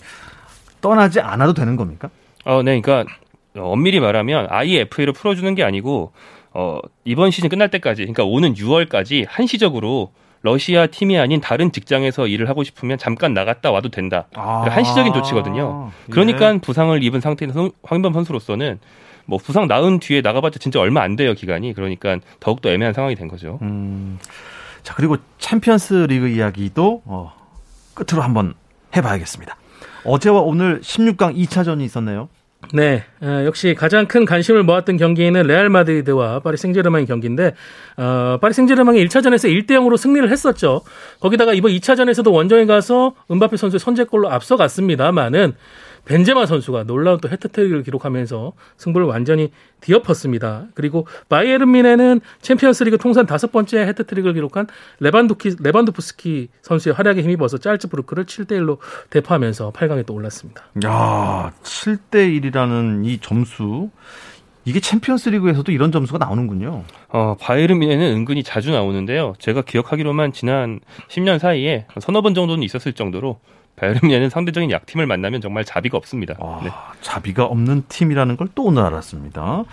떠나지 0.80 1.20
않아도 1.20 1.54
되는 1.54 1.76
겁니까? 1.76 2.10
어, 2.44 2.62
네, 2.62 2.80
그러니까 2.80 3.10
어, 3.56 3.70
엄밀히 3.70 4.00
말하면 4.00 4.48
FA로 4.50 5.12
풀어주는 5.12 5.54
게 5.54 5.62
아니고 5.62 6.12
어, 6.52 6.78
이번 7.04 7.30
시즌 7.30 7.48
끝날 7.48 7.68
때까지, 7.70 8.02
그러니까 8.02 8.24
오는 8.24 8.54
6월까지 8.54 9.26
한시적으로 9.28 10.12
러시아 10.42 10.86
팀이 10.86 11.18
아닌 11.18 11.40
다른 11.40 11.72
직장에서 11.72 12.26
일을 12.26 12.48
하고 12.48 12.64
싶으면 12.64 12.98
잠깐 12.98 13.32
나갔다 13.34 13.70
와도 13.70 13.88
된다. 13.88 14.26
아, 14.34 14.64
한시적인 14.68 15.12
조치거든요. 15.14 15.90
그러니까 16.10 16.58
부상을 16.58 17.02
입은 17.02 17.20
상태인 17.20 17.50
선- 17.52 17.70
황인범 17.82 18.12
선수로서는 18.12 18.78
뭐 19.26 19.38
부상 19.38 19.66
나은 19.66 20.00
뒤에 20.00 20.20
나가봤자 20.20 20.58
진짜 20.58 20.80
얼마 20.80 21.02
안 21.02 21.16
돼요 21.16 21.34
기간이. 21.34 21.72
그러니까 21.74 22.18
더욱더 22.40 22.70
애매한 22.70 22.94
상황이 22.94 23.14
된 23.14 23.28
거죠. 23.28 23.58
음, 23.62 24.18
자 24.82 24.94
그리고 24.94 25.16
챔피언스 25.38 26.06
리그 26.08 26.28
이야기도 26.28 27.02
어, 27.04 27.32
끝으로 27.94 28.22
한번 28.22 28.54
해봐야겠습니다. 28.96 29.56
어제와 30.04 30.40
오늘 30.40 30.80
16강 30.80 31.36
2차전이 31.36 31.82
있었네요. 31.82 32.28
네, 32.72 33.04
어, 33.20 33.42
역시 33.44 33.74
가장 33.74 34.06
큰 34.06 34.24
관심을 34.24 34.62
모았던 34.62 34.96
경기는 34.96 35.42
레알 35.42 35.68
마드리드와 35.68 36.40
파리 36.40 36.56
생제르맹 36.56 37.04
경기인데 37.04 37.54
어, 37.96 38.38
파리 38.40 38.54
생제르맹이 38.54 39.04
1차전에서 39.06 39.50
1대 39.50 39.72
0으로 39.72 39.96
승리를 39.96 40.30
했었죠. 40.30 40.82
거기다가 41.20 41.52
이번 41.52 41.72
2차전에서도 41.72 42.32
원정에 42.32 42.64
가서 42.66 43.14
음바페 43.30 43.56
선수의 43.56 43.80
선제골로 43.80 44.30
앞서갔습니다만은 44.30 45.54
벤제마 46.04 46.46
선수가 46.46 46.84
놀라운 46.84 47.18
또 47.20 47.28
해트트릭을 47.28 47.82
기록하면서 47.82 48.52
승부를 48.76 49.06
완전히 49.06 49.50
뒤엎었습니다. 49.80 50.66
그리고 50.74 51.06
바이에른 51.28 51.70
뮌헨은 51.70 52.20
챔피언스리그 52.40 52.98
통산 52.98 53.26
다섯 53.26 53.52
번째 53.52 53.80
해트트릭을 53.80 54.34
기록한 54.34 54.66
레반도키 55.00 55.56
레반도프스키 55.60 56.48
선수의 56.62 56.94
활약에 56.94 57.22
힘입어서 57.22 57.58
잘츠부르크를 57.58 58.24
7대 58.24 58.52
1로 58.60 58.78
대파하면서 59.10 59.72
8강에 59.72 60.06
또 60.06 60.14
올랐습니다. 60.14 60.64
야, 60.84 61.52
7대 61.62 62.40
1이라는 62.40 63.06
이 63.06 63.18
점수 63.20 63.90
이게 64.66 64.80
챔피언스 64.80 65.28
리그에서도 65.28 65.70
이런 65.72 65.92
점수가 65.92 66.18
나오는군요. 66.18 66.84
어, 67.08 67.36
바이에른 67.38 67.78
뮌헨은 67.78 68.16
은근히 68.16 68.42
자주 68.42 68.70
나오는데요. 68.70 69.34
제가 69.38 69.62
기억하기로만 69.62 70.32
지난 70.32 70.80
10년 71.08 71.38
사이에 71.38 71.86
서너 72.00 72.22
번 72.22 72.34
정도는 72.34 72.62
있었을 72.62 72.94
정도로 72.94 73.40
바이에른 73.76 74.00
뮌헨은 74.04 74.30
상대적인 74.30 74.70
약팀을 74.70 75.06
만나면 75.06 75.40
정말 75.40 75.64
자비가 75.64 75.96
없습니다. 75.98 76.34
와, 76.38 76.60
네. 76.62 76.70
자비가 77.00 77.44
없는 77.44 77.84
팀이라는 77.88 78.36
걸 78.36 78.48
또 78.54 78.64
오늘 78.64 78.82
알았습니다. 78.82 79.64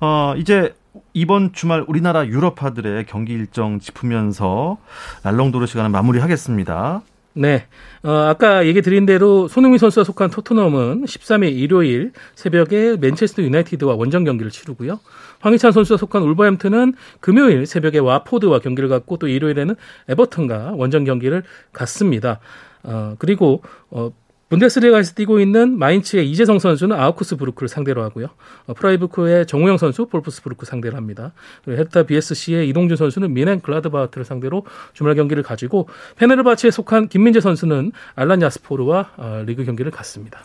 어, 0.00 0.34
이제 0.36 0.74
이번 1.14 1.52
주말 1.52 1.84
우리나라 1.88 2.26
유럽파들의 2.26 3.06
경기 3.06 3.32
일정 3.32 3.80
짚으면서 3.80 4.78
랄롱도르 5.24 5.66
시간을 5.66 5.90
마무리하겠습니다. 5.90 7.02
네. 7.34 7.64
어, 8.02 8.10
아까 8.28 8.66
얘기 8.66 8.82
드린 8.82 9.06
대로 9.06 9.48
손흥민 9.48 9.78
선수가 9.78 10.04
속한 10.04 10.30
토트넘은 10.30 11.04
13일 11.04 11.52
일요일 11.56 12.12
새벽에 12.34 12.96
맨체스터 13.00 13.42
유나이티드와 13.42 13.94
원정 13.94 14.24
경기를 14.24 14.50
치르고요. 14.52 15.00
황희찬 15.40 15.72
선수가 15.72 15.96
속한 15.96 16.22
울버햄튼은 16.22 16.94
금요일 17.20 17.64
새벽에 17.66 17.98
왓포드와 17.98 18.58
경기를 18.58 18.88
갖고 18.90 19.16
또 19.16 19.28
일요일에는 19.28 19.74
에버튼과 20.08 20.72
원정 20.76 21.04
경기를 21.04 21.42
갖습니다. 21.72 22.38
어, 22.84 23.14
그리고 23.18 23.62
어, 23.90 24.10
분데스리가에서 24.52 25.14
뛰고 25.14 25.40
있는 25.40 25.78
마인츠의 25.78 26.30
이재성 26.30 26.58
선수는 26.58 26.94
아우크스부르크를 26.98 27.68
상대로 27.68 28.02
하고요. 28.02 28.26
어, 28.66 28.74
프라이부르크의 28.74 29.46
정우영 29.46 29.78
선수 29.78 30.06
볼프스부르크 30.06 30.66
상대로 30.66 30.96
합니다. 30.98 31.32
그리고 31.64 31.80
헤르타 31.80 32.02
BSC의 32.02 32.68
이동준 32.68 32.98
선수는 32.98 33.32
묀헨글라트바흐를 33.32 34.26
상대로 34.26 34.66
주말 34.92 35.14
경기를 35.14 35.42
가지고 35.42 35.88
페네르바치에 36.16 36.70
속한 36.70 37.08
김민재 37.08 37.40
선수는 37.40 37.92
알란 38.14 38.42
야스포르와 38.42 39.10
어, 39.16 39.42
리그 39.46 39.64
경기를 39.64 39.90
갖습니다. 39.90 40.40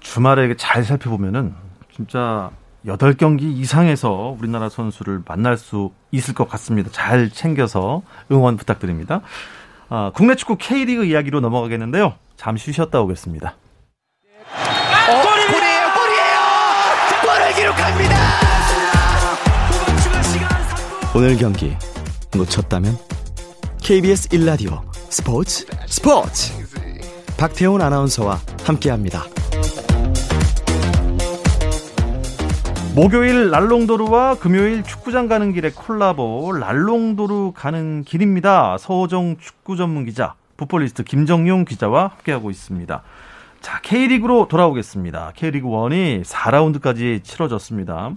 주말에 0.00 0.52
잘 0.56 0.82
살펴보면은 0.82 1.54
진짜 1.94 2.50
8경기 2.84 3.42
이상에서 3.42 4.36
우리나라 4.40 4.68
선수를 4.68 5.22
만날 5.24 5.56
수 5.56 5.92
있을 6.10 6.34
것 6.34 6.48
같습니다. 6.48 6.90
잘 6.90 7.30
챙겨서 7.30 8.02
응원 8.32 8.56
부탁드립니다. 8.56 9.20
아, 9.94 10.10
국내 10.14 10.34
축구 10.36 10.56
K리그 10.56 11.04
이야기로 11.04 11.40
넘어가겠는데요. 11.40 12.14
잠시 12.36 12.72
쉬었다 12.72 13.02
오겠습니다. 13.02 13.56
어, 14.48 15.22
골이에요, 15.22 15.82
골이에요! 15.92 16.38
골을 17.20 17.54
기록합니다! 17.54 18.16
오늘 21.14 21.36
경기 21.36 21.76
놓쳤다면 22.34 22.96
KBS 23.82 24.30
1라디오 24.30 24.80
스포츠 25.10 25.66
스포츠 25.86 26.54
박태훈 27.36 27.82
아나운서와 27.82 28.40
함께합니다. 28.64 29.26
목요일 32.94 33.50
랄롱도르와 33.50 34.34
금요일 34.34 34.82
축구장 34.82 35.26
가는 35.26 35.54
길의 35.54 35.70
콜라보 35.72 36.52
랄롱도르 36.52 37.52
가는 37.54 38.04
길입니다. 38.04 38.76
서호정 38.76 39.38
축구 39.40 39.76
전문 39.76 40.04
기자, 40.04 40.34
풋볼리스트 40.58 41.02
김정용 41.02 41.64
기자와 41.64 42.08
함께하고 42.08 42.50
있습니다. 42.50 43.02
자, 43.62 43.80
K리그로 43.80 44.46
돌아오겠습니다. 44.48 45.32
K리그 45.34 45.66
1이 45.68 46.22
4라운드까지 46.22 47.24
치러졌습니다. 47.24 48.10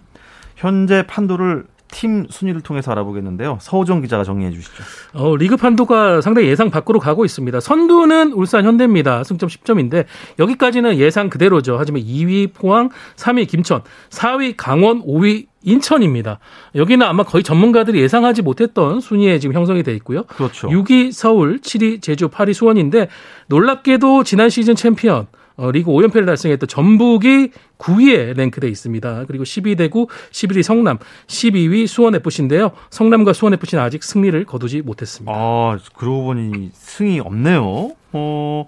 현재 0.58 1.08
판도를 1.08 1.68
팀 1.96 2.28
순위를 2.30 2.60
통해서 2.60 2.92
알아보겠는데요. 2.92 3.58
서호정 3.62 4.02
기자가 4.02 4.26
정리해 4.26 4.52
주시죠. 4.52 4.84
어, 5.14 5.38
리그 5.38 5.56
판도가 5.56 6.20
상당히 6.20 6.50
예상 6.50 6.70
밖으로 6.70 7.00
가고 7.00 7.24
있습니다. 7.24 7.62
선두는 7.62 8.34
울산 8.34 8.66
현대입니다. 8.66 9.24
승점 9.24 9.48
10점인데 9.48 10.04
여기까지는 10.38 10.98
예상 10.98 11.30
그대로죠. 11.30 11.78
하지만 11.80 12.02
2위 12.02 12.54
포항, 12.54 12.90
3위 13.16 13.48
김천, 13.48 13.82
4위 14.10 14.56
강원, 14.58 15.04
5위 15.04 15.46
인천입니다. 15.64 16.40
여기는 16.76 17.08
아마 17.08 17.24
거의 17.24 17.46
전문가들이 17.46 18.02
예상하지 18.02 18.42
못했던 18.42 19.00
순위에 19.00 19.40
지금 19.40 19.56
형성이 19.56 19.82
돼 19.82 19.94
있고요. 19.96 20.24
그렇죠. 20.24 20.68
6위 20.68 21.14
서울, 21.14 21.60
7위 21.62 22.02
제주, 22.02 22.28
8위 22.28 22.54
수원인데 22.54 23.08
놀랍게도 23.48 24.26
지난 24.26 24.50
시즌 24.50 24.76
챔피언 24.76 25.28
어, 25.58 25.72
리그 25.72 25.92
5연패를 25.92 26.26
달성했던 26.26 26.68
전북이 26.68 27.52
9위에 27.78 28.36
랭크돼 28.36 28.68
있습니다. 28.68 29.26
그리고 29.28 29.44
10위 29.44 29.78
대구, 29.78 30.08
11위 30.32 30.64
성남, 30.64 30.98
12위 31.28 31.88
수원FC인데요. 31.88 32.72
성남과 32.90 33.34
수원FC는 33.34 33.84
아직 33.84 34.04
승리를 34.04 34.44
거두지 34.46 34.82
못했습니다. 34.82 35.32
아, 35.34 35.78
그러고 35.96 36.26
보니 36.26 36.72
승이 36.74 37.20
없네요. 37.20 37.92
어, 38.14 38.68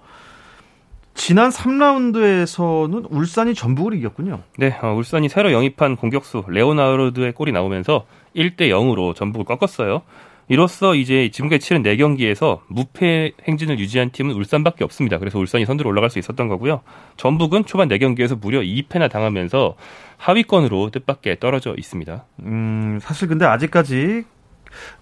지난 1.14 1.50
3라운드에서는 1.50 3.06
울산이 3.10 3.54
전북을 3.54 3.94
이겼군요. 3.94 4.40
네, 4.56 4.78
어, 4.82 4.94
울산이 4.94 5.28
새로 5.28 5.52
영입한 5.52 5.96
공격수 5.96 6.44
레오나르드의 6.48 7.32
골이 7.32 7.52
나오면서 7.52 8.06
1대 8.36 8.70
0으로 8.70 9.14
전북을 9.14 9.44
꺾었어요. 9.44 10.02
이로써 10.48 10.94
이제 10.94 11.30
지금까지 11.30 11.64
치른 11.64 11.82
4경기에서 11.82 12.60
무패 12.68 13.32
행진을 13.46 13.78
유지한 13.78 14.10
팀은 14.10 14.34
울산밖에 14.34 14.82
없습니다. 14.84 15.18
그래서 15.18 15.38
울산이 15.38 15.64
선두로 15.66 15.88
올라갈 15.90 16.10
수 16.10 16.18
있었던 16.18 16.48
거고요. 16.48 16.80
전북은 17.16 17.66
초반 17.66 17.88
4경기에서 17.88 18.40
무려 18.40 18.60
2패나 18.60 19.10
당하면서 19.10 19.76
하위권으로 20.16 20.90
뜻밖의 20.90 21.38
떨어져 21.40 21.74
있습니다. 21.76 22.24
음, 22.40 22.98
사실 23.02 23.28
근데 23.28 23.44
아직까지 23.44 24.24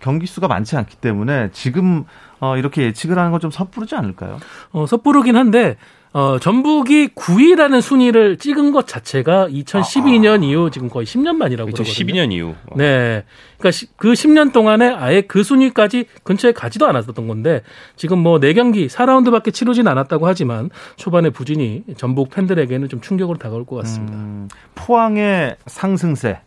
경기 0.00 0.26
수가 0.26 0.48
많지 0.48 0.76
않기 0.76 0.96
때문에 0.96 1.50
지금 1.52 2.04
어, 2.40 2.56
이렇게 2.56 2.82
예측을 2.82 3.18
하는 3.18 3.30
건 3.30 3.40
좀 3.40 3.50
섣부르지 3.50 3.94
않을까요? 3.94 4.38
어, 4.72 4.86
섣부르긴 4.86 5.36
한데 5.36 5.76
어, 6.16 6.38
전북이 6.38 7.08
9위라는 7.08 7.82
순위를 7.82 8.38
찍은 8.38 8.72
것 8.72 8.86
자체가 8.86 9.48
2012년 9.48 10.42
아. 10.42 10.46
이후 10.46 10.70
지금 10.70 10.88
거의 10.88 11.04
10년 11.04 11.36
만이라고 11.36 11.70
그러거든요. 11.70 11.92
2012년 11.92 12.32
이후. 12.32 12.54
네. 12.74 13.22
그러니까 13.58 13.70
시- 13.70 13.88
그 13.96 14.12
10년 14.12 14.50
동안에 14.50 14.88
아예 14.88 15.20
그 15.20 15.42
순위까지 15.42 16.06
근처에 16.22 16.52
가지도 16.52 16.86
않았었던 16.86 17.28
건데 17.28 17.60
지금 17.96 18.18
뭐 18.20 18.40
4경기 18.40 18.88
4라운드밖에 18.88 19.52
치르진 19.52 19.88
않았다고 19.88 20.26
하지만 20.26 20.70
초반에 20.96 21.28
부진이 21.28 21.82
전북 21.98 22.30
팬들에게는 22.30 22.88
좀 22.88 23.02
충격으로 23.02 23.36
다가올 23.36 23.66
것 23.66 23.76
같습니다. 23.82 24.16
음, 24.16 24.48
포항의 24.74 25.56
상승세 25.66 26.30
어, 26.30 26.45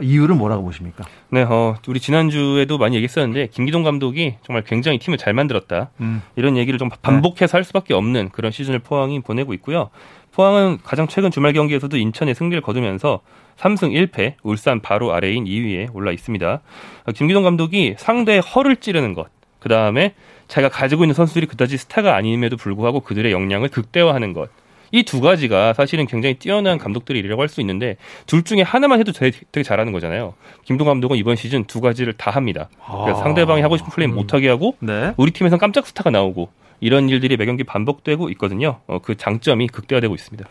이유를 0.00 0.34
뭐라고 0.34 0.62
보십니까? 0.62 1.04
네, 1.30 1.42
어, 1.42 1.76
우리 1.88 2.00
지난주에도 2.00 2.78
많이 2.78 2.96
얘기했었는데 2.96 3.48
김기동 3.48 3.82
감독이 3.82 4.36
정말 4.42 4.62
굉장히 4.64 4.98
팀을 4.98 5.18
잘 5.18 5.34
만들었다. 5.34 5.90
음. 6.00 6.22
이런 6.36 6.56
얘기를 6.56 6.78
좀 6.78 6.88
반복해서 7.02 7.56
할 7.56 7.64
수밖에 7.64 7.94
없는 7.94 8.30
그런 8.30 8.52
시즌을 8.52 8.78
포항이 8.80 9.20
보내고 9.20 9.54
있고요. 9.54 9.90
포항은 10.32 10.78
가장 10.84 11.08
최근 11.08 11.30
주말 11.30 11.52
경기에서도 11.52 11.96
인천의 11.96 12.34
승리를 12.34 12.60
거두면서 12.60 13.20
3승 13.56 13.92
1패, 13.92 14.34
울산 14.42 14.80
바로 14.80 15.12
아래인 15.12 15.44
2위에 15.44 15.94
올라 15.94 16.12
있습니다. 16.12 16.60
어, 17.06 17.12
김기동 17.12 17.42
감독이 17.42 17.94
상대의 17.98 18.40
허를 18.40 18.76
찌르는 18.76 19.14
것, 19.14 19.28
그 19.58 19.68
다음에 19.68 20.14
자기가 20.48 20.68
가지고 20.68 21.04
있는 21.04 21.14
선수들이 21.14 21.46
그다지 21.46 21.76
스타가 21.76 22.14
아님에도 22.16 22.56
불구하고 22.56 23.00
그들의 23.00 23.32
역량을 23.32 23.68
극대화하는 23.68 24.32
것. 24.32 24.50
이 24.92 25.02
두 25.02 25.20
가지가 25.20 25.72
사실은 25.74 26.06
굉장히 26.06 26.34
뛰어난 26.34 26.78
감독들이 26.78 27.18
이라고 27.20 27.42
할 27.42 27.48
수 27.48 27.60
있는데 27.60 27.96
둘 28.26 28.42
중에 28.42 28.62
하나만 28.62 28.98
해도 29.00 29.12
되게, 29.12 29.38
되게 29.52 29.62
잘하는 29.62 29.92
거잖아요. 29.92 30.34
김동 30.64 30.86
감독은 30.86 31.16
이번 31.16 31.36
시즌 31.36 31.64
두 31.64 31.80
가지를 31.80 32.12
다 32.14 32.30
합니다. 32.30 32.68
아. 32.84 33.14
상대방이 33.14 33.62
하고 33.62 33.76
싶은 33.76 33.90
플레이 33.90 34.08
못하게 34.08 34.48
하고 34.48 34.76
네. 34.80 35.12
우리 35.16 35.30
팀에선 35.30 35.58
깜짝 35.58 35.86
스타가 35.86 36.10
나오고 36.10 36.48
이런 36.80 37.08
일들이 37.08 37.36
매 37.36 37.46
경기 37.46 37.64
반복되고 37.64 38.28
있거든요. 38.30 38.80
어, 38.86 38.98
그 38.98 39.16
장점이 39.16 39.68
극대화되고 39.68 40.14
있습니다. 40.14 40.48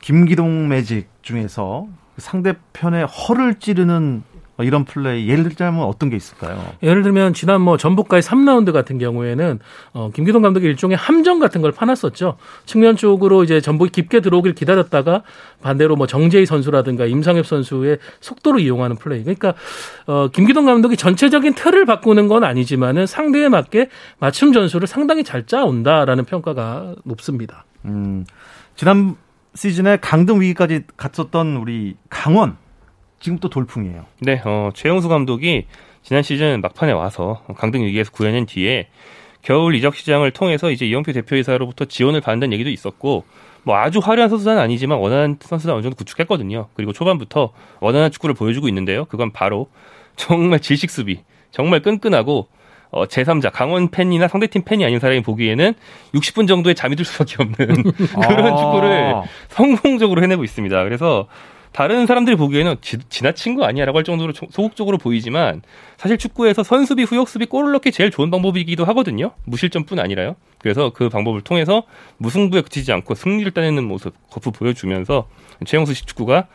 김기동 0.00 0.68
매직 0.68 1.08
중에서 1.22 1.86
상대편의 2.18 3.06
허를 3.06 3.56
찌르는 3.56 4.22
어, 4.31 4.31
이런 4.62 4.84
플레이 4.84 5.28
예를 5.28 5.44
들자면 5.44 5.82
어떤 5.84 6.10
게 6.10 6.16
있을까요? 6.16 6.64
예를 6.82 7.02
들면 7.02 7.34
지난 7.34 7.60
뭐 7.60 7.76
전북과의 7.76 8.22
3라운드 8.22 8.72
같은 8.72 8.98
경우에는 8.98 9.58
어, 9.92 10.10
김기동 10.14 10.42
감독이 10.42 10.66
일종의 10.66 10.96
함정 10.96 11.38
같은 11.38 11.62
걸 11.62 11.72
파놨었죠. 11.72 12.36
측면 12.66 12.96
쪽으로 12.96 13.44
이제 13.44 13.60
전북이 13.60 13.90
깊게 13.90 14.20
들어오길 14.20 14.54
기다렸다가 14.54 15.22
반대로 15.62 15.96
뭐 15.96 16.06
정재희 16.06 16.46
선수라든가 16.46 17.06
임상엽 17.06 17.46
선수의 17.46 17.98
속도를 18.20 18.60
이용하는 18.60 18.96
플레이. 18.96 19.22
그러니까 19.22 19.54
어, 20.06 20.28
김기동 20.32 20.66
감독이 20.66 20.96
전체적인 20.96 21.54
틀을 21.54 21.84
바꾸는 21.84 22.28
건 22.28 22.44
아니지만은 22.44 23.06
상대에 23.06 23.48
맞게 23.48 23.88
맞춤 24.18 24.52
전술을 24.52 24.86
상당히 24.86 25.24
잘 25.24 25.46
짜온다라는 25.46 26.24
평가가 26.24 26.94
높습니다. 27.04 27.64
음, 27.84 28.24
지난 28.76 29.16
시즌에 29.54 29.98
강등 29.98 30.40
위기까지 30.40 30.84
갔었던 30.96 31.56
우리 31.56 31.96
강원 32.08 32.56
지금 33.22 33.38
또 33.38 33.48
돌풍이에요. 33.48 34.04
네, 34.20 34.42
어, 34.44 34.70
최영수 34.74 35.08
감독이 35.08 35.66
지난 36.02 36.22
시즌 36.22 36.60
막판에 36.60 36.92
와서 36.92 37.42
강등 37.56 37.84
위기에서 37.84 38.10
구해낸 38.10 38.46
뒤에 38.46 38.88
겨울 39.42 39.74
이적 39.76 39.94
시장을 39.94 40.32
통해서 40.32 40.70
이제 40.70 40.86
이영표 40.86 41.12
대표이사로부터 41.12 41.84
지원을 41.84 42.20
받는다는 42.20 42.52
얘기도 42.52 42.70
있었고 42.70 43.24
뭐 43.62 43.76
아주 43.76 44.00
화려한 44.00 44.28
선수는 44.28 44.58
아니지만 44.58 44.98
원하는 44.98 45.36
선수는 45.40 45.74
어느 45.74 45.82
정도 45.82 45.96
구축했거든요. 45.96 46.66
그리고 46.74 46.92
초반부터 46.92 47.52
원하는 47.80 48.10
축구를 48.10 48.34
보여주고 48.34 48.68
있는데요. 48.68 49.04
그건 49.04 49.30
바로 49.32 49.68
정말 50.16 50.58
질식 50.58 50.90
수비, 50.90 51.20
정말 51.52 51.80
끈끈하고 51.80 52.48
어, 52.90 53.06
제3자 53.06 53.50
강원 53.52 53.90
팬이나 53.90 54.28
상대팀 54.28 54.62
팬이 54.64 54.84
아닌 54.84 54.98
사람이 54.98 55.22
보기에는 55.22 55.74
60분 56.14 56.46
정도의 56.46 56.74
잠이 56.74 56.96
들 56.96 57.04
수밖에 57.04 57.36
없는 57.38 57.82
그런 58.28 58.52
아. 58.52 58.56
축구를 58.56 59.14
성공적으로 59.48 60.22
해내고 60.22 60.44
있습니다. 60.44 60.84
그래서 60.84 61.26
다른 61.72 62.06
사람들이 62.06 62.36
보기에는 62.36 62.76
지, 62.82 62.98
지나친 63.08 63.54
거 63.56 63.64
아니야라고 63.64 63.98
할 63.98 64.04
정도로 64.04 64.32
조- 64.32 64.46
소극적으로 64.50 64.98
보이지만 64.98 65.62
사실 65.96 66.18
축구에서 66.18 66.62
선수비, 66.62 67.04
후역수비, 67.04 67.46
골을 67.46 67.72
넣기 67.72 67.92
제일 67.92 68.10
좋은 68.10 68.30
방법이기도 68.30 68.84
하거든요. 68.86 69.32
무실점뿐 69.44 69.98
아니라요. 69.98 70.36
그래서 70.58 70.90
그 70.90 71.08
방법을 71.08 71.40
통해서 71.40 71.84
무승부에 72.18 72.60
그치지 72.60 72.92
않고 72.92 73.14
승리를 73.14 73.50
따내는 73.52 73.84
모습 73.84 74.14
거푸 74.30 74.52
보여주면서 74.52 75.28
최영수 75.64 75.94
식 75.94 76.06
축구가 76.06 76.46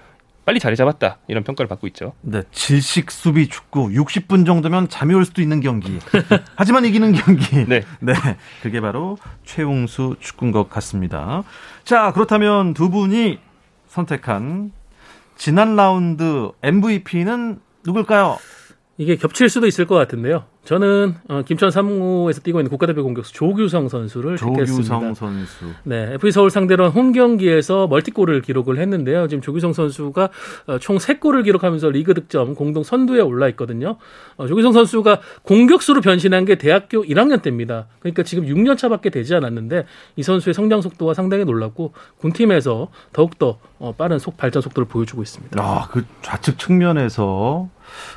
빨리 0.46 0.60
자리 0.62 0.78
잡았다 0.78 1.18
이런 1.28 1.44
평가를 1.44 1.68
받고 1.68 1.88
있죠. 1.88 2.14
네, 2.22 2.44
질식 2.54 3.12
수비 3.12 3.50
축구 3.50 3.90
60분 3.90 4.46
정도면 4.46 4.88
잠이 4.88 5.14
올 5.14 5.26
수도 5.26 5.42
있는 5.42 5.60
경기. 5.60 6.00
하지만 6.56 6.86
이기는 6.86 7.12
경기. 7.14 7.66
네. 7.66 7.82
네, 8.00 8.14
그게 8.62 8.80
바로 8.80 9.18
최용수 9.44 10.16
축구인 10.22 10.54
것 10.54 10.70
같습니다. 10.70 11.44
자, 11.84 12.14
그렇다면 12.14 12.74
두 12.74 12.90
분이 12.90 13.40
선택한 13.88 14.72
지난 15.38 15.76
라운드 15.76 16.52
MVP는 16.64 17.60
누굴까요? 17.86 18.38
이게 18.98 19.16
겹칠 19.16 19.50
수도 19.50 19.68
있을 19.68 19.86
것 19.86 19.96
같은데요. 19.96 20.46
저는 20.68 21.16
어, 21.30 21.44
김천 21.44 21.70
3호에서 21.70 22.44
뛰고 22.44 22.60
있는 22.60 22.70
국가대표 22.70 23.02
공격수 23.02 23.32
조규성 23.32 23.88
선수를 23.88 24.36
조규성 24.36 24.66
택했습니다. 24.66 25.14
선수. 25.14 25.66
네, 25.84 26.16
FA 26.16 26.30
서울 26.34 26.50
상대로 26.50 26.90
홈 26.90 27.14
경기에서 27.14 27.88
멀티골을 27.88 28.42
기록을 28.42 28.78
했는데요. 28.78 29.30
지금 29.30 29.42
조규성 29.42 29.72
선수가 29.72 30.30
어, 30.68 30.78
총 30.80 30.98
3골을 30.98 31.46
기록하면서 31.46 31.90
리그 31.92 32.14
득점 32.14 32.54
공동 32.56 32.84
선두에 32.84 33.22
올라 33.22 33.48
있거든요. 33.50 33.96
어, 34.36 34.46
조규성 34.46 34.74
선수가 34.74 35.22
공격수로 35.44 36.02
변신한 36.02 36.44
게 36.44 36.56
대학교 36.56 37.02
1학년 37.02 37.42
때입니다. 37.42 37.88
그러니까 38.00 38.24
지금 38.24 38.46
6년 38.46 38.78
차밖에 38.78 39.10
되지 39.10 39.36
않았는데 39.36 39.86
이 40.18 40.24
선수의 40.24 40.54
성장 40.54 40.82
속도가 40.82 41.14
상당히 41.14 41.46
놀랍고 41.46 41.94
군팀에서 42.18 42.90
더욱더 43.14 43.60
어, 43.80 43.94
빠른 43.94 44.20
속 44.20 44.36
발전 44.36 44.62
속도를 44.62 44.86
보여주고 44.90 45.22
있습니다. 45.22 45.64
아, 45.64 45.88
그 45.90 46.04
좌측 46.24 46.60
측면에서 46.60 47.70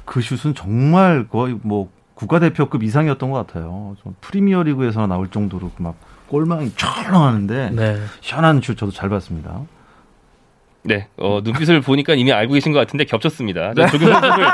그 0.04 0.20
슛은 0.20 0.56
정말 0.56 1.28
거의 1.28 1.56
뭐 1.62 1.90
국가대표급 2.20 2.82
이상이었던 2.82 3.30
것 3.30 3.46
같아요. 3.46 3.96
좀 4.02 4.14
프리미어리그에서 4.20 5.06
나올 5.06 5.28
정도로 5.30 5.70
막 5.78 5.94
골망이 6.28 6.70
쩔렁하는데 6.76 7.70
네. 7.70 7.96
시원한 8.20 8.60
슛 8.60 8.76
저도 8.76 8.92
잘 8.92 9.08
봤습니다. 9.08 9.62
네, 10.82 11.08
어, 11.18 11.40
눈빛을 11.44 11.82
보니까 11.82 12.14
이미 12.14 12.32
알고 12.32 12.54
계신 12.54 12.72
것 12.72 12.78
같은데 12.78 13.04
겹쳤습니다. 13.04 13.74
저 13.74 13.86
조규 13.86 14.06
선수를 14.06 14.46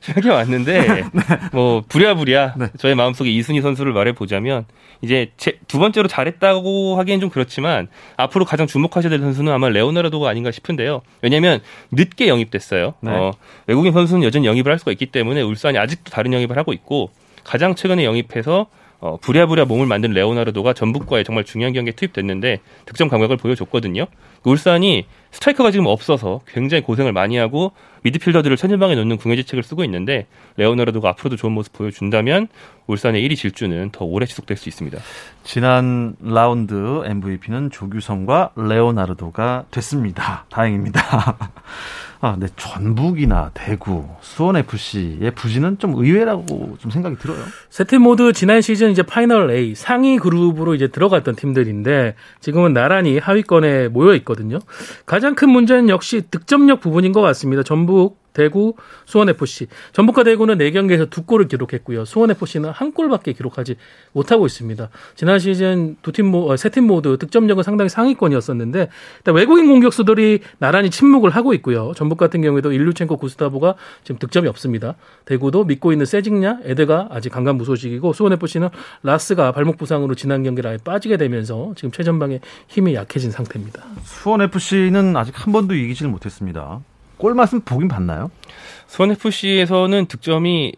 생각해 0.00 0.30
왔는데, 0.30 1.04
뭐, 1.52 1.82
부랴부랴 1.86 2.54
저의 2.78 2.94
마음속에 2.94 3.30
이순희 3.30 3.60
선수를 3.60 3.92
말해보자면, 3.92 4.64
이제 5.02 5.32
제, 5.36 5.58
두 5.68 5.78
번째로 5.78 6.08
잘했다고 6.08 6.98
하기엔 6.98 7.20
좀 7.20 7.28
그렇지만, 7.28 7.88
앞으로 8.16 8.46
가장 8.46 8.66
주목하셔야 8.66 9.10
될 9.10 9.20
선수는 9.20 9.52
아마 9.52 9.68
레오나르도가 9.68 10.30
아닌가 10.30 10.50
싶은데요. 10.50 11.02
왜냐면, 11.20 11.60
늦게 11.90 12.28
영입됐어요. 12.28 12.94
네. 13.00 13.10
어, 13.10 13.32
외국인 13.66 13.92
선수는 13.92 14.22
여전히 14.22 14.46
영입을 14.46 14.72
할 14.72 14.78
수가 14.78 14.92
있기 14.92 15.06
때문에, 15.06 15.42
울산이 15.42 15.76
아직도 15.76 16.10
다른 16.10 16.32
영입을 16.32 16.56
하고 16.56 16.72
있고, 16.72 17.10
가장 17.44 17.74
최근에 17.74 18.04
영입해서 18.04 18.66
어, 19.00 19.18
부랴부랴 19.20 19.66
몸을 19.66 19.86
만든 19.86 20.10
레오나르도가 20.12 20.72
전북과의 20.72 21.24
정말 21.24 21.44
중요한 21.44 21.72
경기에 21.72 21.92
투입됐는데 21.92 22.60
득점 22.86 23.08
감각을 23.08 23.36
보여줬거든요. 23.36 24.06
그 24.42 24.50
울산이 24.50 25.06
스트라이커가 25.32 25.70
지금 25.70 25.86
없어서 25.86 26.40
굉장히 26.46 26.82
고생을 26.82 27.12
많이 27.12 27.36
하고 27.36 27.72
미드필더들을 28.02 28.56
천연방에 28.56 28.94
놓는 28.94 29.16
궁예지책을 29.18 29.62
쓰고 29.62 29.84
있는데 29.84 30.26
레오나르도가 30.56 31.10
앞으로도 31.10 31.36
좋은 31.36 31.52
모습 31.52 31.72
보여준다면 31.72 32.48
울산의 32.86 33.26
1위 33.26 33.36
질주는 33.36 33.90
더 33.90 34.04
오래 34.04 34.24
지속될 34.26 34.56
수 34.56 34.68
있습니다. 34.68 34.98
지난 35.42 36.14
라운드 36.20 37.02
MVP는 37.04 37.70
조규성과 37.70 38.52
레오나르도가 38.56 39.64
됐습니다. 39.70 40.46
다행입니다. 40.48 41.36
아, 42.20 42.32
근데 42.32 42.48
전북이나 42.56 43.50
대구, 43.54 44.06
수원 44.20 44.56
FC의 44.56 45.32
부진은 45.32 45.78
좀 45.78 45.94
의외라고 45.94 46.76
좀 46.78 46.90
생각이 46.90 47.16
들어요. 47.16 47.38
세팀 47.70 48.02
모두 48.02 48.32
지난 48.32 48.60
시즌 48.60 48.90
이제 48.90 49.02
파이널 49.02 49.50
A 49.50 49.74
상위 49.74 50.18
그룹으로 50.18 50.74
이제 50.74 50.88
들어갔던 50.88 51.36
팀들인데 51.36 52.14
지금은 52.40 52.72
나란히 52.72 53.18
하위권에 53.18 53.88
모여 53.88 54.14
있거든요. 54.16 54.58
가장 55.04 55.34
큰 55.34 55.50
문제는 55.50 55.88
역시 55.88 56.22
득점력 56.30 56.80
부분인 56.80 57.12
것 57.12 57.20
같습니다. 57.20 57.62
전북 57.62 58.25
대구, 58.36 58.74
수원FC. 59.06 59.66
전북과 59.92 60.22
대구는 60.24 60.58
4경기에서 60.58 61.08
두 61.08 61.22
골을 61.22 61.48
기록했고요. 61.48 62.04
수원FC는 62.04 62.68
한 62.68 62.92
골밖에 62.92 63.32
기록하지 63.32 63.76
못하고 64.12 64.44
있습니다. 64.44 64.90
지난 65.14 65.38
시즌 65.38 65.96
두 66.02 66.12
팀, 66.12 66.26
모, 66.26 66.54
세팀 66.54 66.84
모두 66.84 67.16
득점력은 67.16 67.62
상당히 67.62 67.88
상위권이었었는데 67.88 68.90
일단 69.18 69.34
외국인 69.34 69.68
공격수들이 69.68 70.40
나란히 70.58 70.90
침묵을 70.90 71.30
하고 71.30 71.54
있고요. 71.54 71.92
전북 71.96 72.18
같은 72.18 72.42
경우에도 72.42 72.72
일류첸코 72.72 73.16
구스타보가 73.16 73.74
지금 74.04 74.18
득점이 74.18 74.48
없습니다. 74.48 74.96
대구도 75.24 75.64
믿고 75.64 75.92
있는 75.92 76.04
세징냐, 76.04 76.60
에드가 76.64 77.08
아직 77.10 77.30
강간무소식이고 77.30 78.12
수원FC는 78.12 78.68
라스가 79.02 79.52
발목 79.52 79.78
부상으로 79.78 80.14
지난 80.14 80.42
경기를 80.42 80.70
아예 80.70 80.76
빠지게 80.76 81.16
되면서 81.16 81.72
지금 81.74 81.90
최전방에 81.90 82.40
힘이 82.68 82.94
약해진 82.94 83.30
상태입니다. 83.30 83.82
수원 84.04 84.42
FC는 84.42 85.16
아직 85.16 85.34
한 85.34 85.54
번도 85.54 85.74
이기지를 85.74 86.10
못했습니다. 86.10 86.80
골맛은 87.18 87.62
보긴 87.62 87.88
봤나요? 87.88 88.30
수원 88.86 89.10
FC에서는 89.12 90.06
득점이 90.06 90.74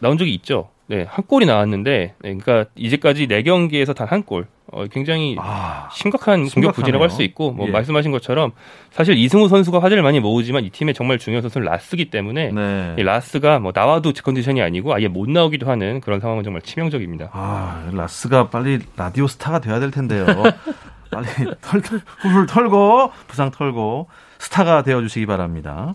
나온 0.00 0.16
적이 0.18 0.34
있죠. 0.34 0.70
네, 0.86 1.04
한 1.06 1.24
골이 1.26 1.44
나왔는데, 1.44 2.14
네, 2.18 2.34
그러니까 2.38 2.64
이제까지 2.76 3.26
네 3.26 3.42
경기에서 3.42 3.92
단 3.92 4.08
한 4.08 4.22
골. 4.22 4.46
어, 4.70 4.84
굉장히 4.86 5.34
아, 5.38 5.88
심각한 5.92 6.40
공격 6.40 6.50
심각하네요. 6.50 6.72
부진이라고 6.72 7.02
할 7.02 7.10
수 7.10 7.22
있고, 7.22 7.52
뭐 7.52 7.66
예. 7.68 7.70
말씀하신 7.70 8.10
것처럼 8.10 8.52
사실 8.90 9.16
이승우 9.16 9.48
선수가 9.48 9.82
화제를 9.82 10.02
많이 10.02 10.20
모으지만 10.20 10.64
이 10.64 10.70
팀의 10.70 10.92
정말 10.94 11.18
중요한 11.18 11.40
선수는 11.42 11.66
라스기 11.66 12.10
때문에 12.10 12.52
네. 12.52 12.94
이 12.98 13.02
라스가 13.02 13.60
뭐 13.60 13.72
나와도 13.74 14.12
제 14.12 14.20
컨디션이 14.22 14.60
아니고 14.60 14.92
아예 14.94 15.08
못 15.08 15.28
나오기도 15.30 15.68
하는 15.70 16.00
그런 16.02 16.20
상황은 16.20 16.44
정말 16.44 16.60
치명적입니다. 16.62 17.30
아, 17.32 17.88
라스가 17.92 18.50
빨리 18.50 18.78
라디오 18.96 19.26
스타가 19.26 19.58
돼야 19.60 19.80
될 19.80 19.90
텐데요. 19.90 20.26
빨리 21.10 21.26
털, 21.60 21.80
훌훌 22.18 22.46
털고, 22.46 23.12
부상 23.26 23.50
털고, 23.50 24.08
스타가 24.38 24.82
되어 24.82 25.00
주시기 25.00 25.26
바랍니다. 25.26 25.94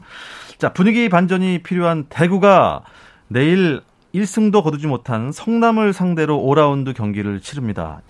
자, 0.58 0.74
분위기 0.74 1.10
반전이 1.10 1.64
필요한 1.64 2.06
대구가 2.10 2.82
내일 3.28 3.82
1승도 4.14 4.64
거두지 4.64 4.88
못한 4.88 5.32
성남을 5.32 5.94
상대로 5.94 6.38
5라운드 6.40 6.94
경기를 6.96 7.40
치릅니다. 7.42 8.02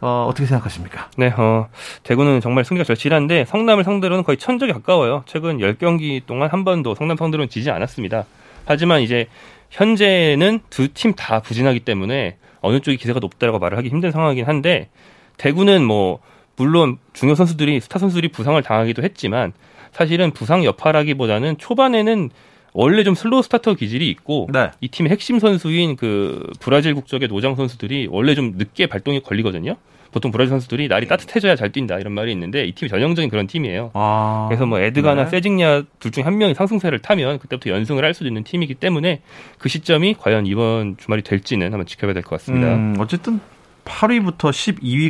어, 0.00 0.26
어떻게 0.28 0.46
생각하십니까? 0.46 1.08
네, 1.16 1.34
어, 1.36 1.68
대구는 2.04 2.40
정말 2.40 2.64
승리가 2.64 2.84
절실한데 2.84 3.46
성남을 3.46 3.82
상대로는 3.82 4.22
거의 4.22 4.36
천적에 4.38 4.72
가까워요. 4.72 5.24
최근 5.26 5.58
10경기 5.58 6.24
동안 6.24 6.50
한 6.50 6.64
번도 6.64 6.94
성남 6.94 7.16
상대로는 7.16 7.48
지지 7.48 7.70
않았습니다. 7.72 8.24
하지만 8.64 9.00
이제 9.00 9.26
현재는 9.70 10.60
두 10.70 10.88
팀 10.94 11.14
다 11.14 11.40
부진하기 11.40 11.80
때문에 11.80 12.36
어느 12.60 12.80
쪽이 12.80 12.96
기세가 12.96 13.18
높다라고 13.18 13.58
말을 13.58 13.76
하기 13.78 13.88
힘든 13.88 14.12
상황이긴 14.12 14.46
한데 14.46 14.88
대구는 15.36 15.82
뭐 15.84 16.20
물론 16.58 16.98
중요 17.12 17.34
선수들이 17.34 17.80
스타 17.80 17.98
선수들이 17.98 18.28
부상을 18.28 18.60
당하기도 18.62 19.02
했지만 19.02 19.52
사실은 19.92 20.32
부상 20.32 20.64
여파라기보다는 20.64 21.56
초반에는 21.58 22.30
원래 22.74 23.02
좀 23.02 23.14
slow 23.14 23.42
starter 23.42 23.74
기질이 23.74 24.08
있고 24.10 24.48
네. 24.52 24.70
이 24.80 24.88
팀의 24.88 25.10
핵심 25.10 25.38
선수인 25.38 25.96
그 25.96 26.42
브라질 26.60 26.94
국적의 26.94 27.28
노장 27.28 27.54
선수들이 27.56 28.08
원래 28.10 28.34
좀 28.34 28.54
늦게 28.56 28.86
발동이 28.86 29.20
걸리거든요. 29.20 29.76
보통 30.12 30.30
브라질 30.30 30.50
선수들이 30.50 30.88
날이 30.88 31.06
따뜻해져야 31.06 31.54
잘 31.56 31.70
뛴다 31.70 31.98
이런 31.98 32.12
말이 32.14 32.32
있는데 32.32 32.64
이 32.64 32.72
팀이 32.72 32.88
전형적인 32.88 33.28
그런 33.30 33.46
팀이에요. 33.46 33.90
아, 33.94 34.46
그래서 34.48 34.64
뭐 34.66 34.78
에드가나 34.80 35.24
네. 35.24 35.30
세징야 35.30 35.82
둘 35.98 36.12
중 36.12 36.24
한 36.24 36.38
명이 36.38 36.54
상승세를 36.54 37.00
타면 37.00 37.38
그때부터 37.40 37.70
연승을 37.70 38.04
할 38.04 38.14
수도 38.14 38.26
있는 38.26 38.42
팀이기 38.44 38.74
때문에 38.74 39.20
그 39.58 39.68
시점이 39.68 40.14
과연 40.18 40.46
이번 40.46 40.96
주말이 40.98 41.22
될지는 41.22 41.72
한번 41.72 41.86
지켜봐야 41.86 42.14
될 42.14 42.22
것 42.22 42.30
같습니다. 42.38 42.74
음, 42.74 42.96
어쨌든 42.98 43.40
8위부터 43.88 44.50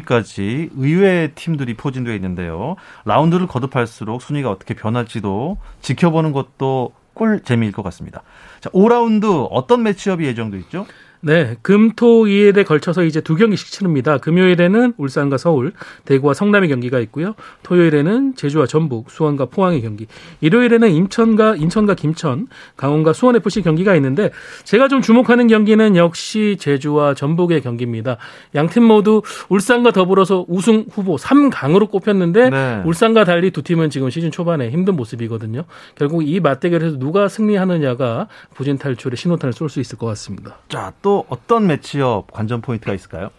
12위까지 0.04 0.70
의외의 0.76 1.32
팀들이 1.34 1.74
포진되어 1.74 2.14
있는데요. 2.14 2.76
라운드를 3.04 3.46
거듭할수록 3.46 4.22
순위가 4.22 4.50
어떻게 4.50 4.74
변할지도 4.74 5.58
지켜보는 5.82 6.32
것도 6.32 6.92
꿀 7.14 7.42
재미일 7.42 7.72
것 7.72 7.82
같습니다. 7.82 8.22
자, 8.60 8.70
5라운드 8.70 9.48
어떤 9.50 9.82
매치업이 9.82 10.24
예정돼 10.24 10.58
있죠? 10.60 10.86
네, 11.20 11.56
금, 11.62 11.90
토, 11.92 12.26
일에 12.28 12.62
걸쳐서 12.62 13.02
이제 13.04 13.20
두 13.20 13.34
경기씩 13.34 13.72
치릅니다. 13.72 14.18
금요일에는 14.18 14.94
울산과 14.96 15.36
서울, 15.36 15.72
대구와 16.04 16.32
성남의 16.34 16.68
경기가 16.68 17.00
있고요. 17.00 17.34
토요일에는 17.64 18.36
제주와 18.36 18.66
전북, 18.66 19.10
수원과 19.10 19.46
포항의 19.46 19.82
경기. 19.82 20.06
일요일에는 20.40 20.90
인천과 20.90 21.56
인천과 21.56 21.94
김천, 21.94 22.46
강원과 22.76 23.12
수원 23.12 23.36
FC 23.36 23.62
경기가 23.62 23.94
있는데 23.96 24.30
제가 24.64 24.88
좀 24.88 25.02
주목하는 25.02 25.48
경기는 25.48 25.96
역시 25.96 26.56
제주와 26.60 27.14
전북의 27.14 27.62
경기입니다. 27.62 28.18
양 28.54 28.68
팀 28.68 28.84
모두 28.84 29.22
울산과 29.48 29.92
더불어서 29.92 30.44
우승 30.46 30.84
후보 30.90 31.16
3강으로 31.16 31.90
꼽혔는데 31.90 32.50
네. 32.50 32.82
울산과 32.84 33.24
달리 33.24 33.50
두 33.50 33.62
팀은 33.62 33.88
지금 33.88 34.10
시즌 34.10 34.30
초반에 34.30 34.68
힘든 34.70 34.94
모습이거든요. 34.94 35.64
결국 35.94 36.28
이 36.28 36.38
맞대결에서 36.38 36.98
누가 36.98 37.28
승리하느냐가 37.28 38.28
부진 38.54 38.76
탈출의 38.76 39.16
신호탄을 39.16 39.54
쏠 39.54 39.68
수 39.70 39.80
있을 39.80 39.98
것 39.98 40.06
같습니다. 40.06 40.58
자, 40.68 40.92
또 41.02 41.07
어떤 41.28 41.66
매치업 41.66 42.30
관전 42.32 42.60
포인트가 42.60 42.94
있을까요? 42.94 43.30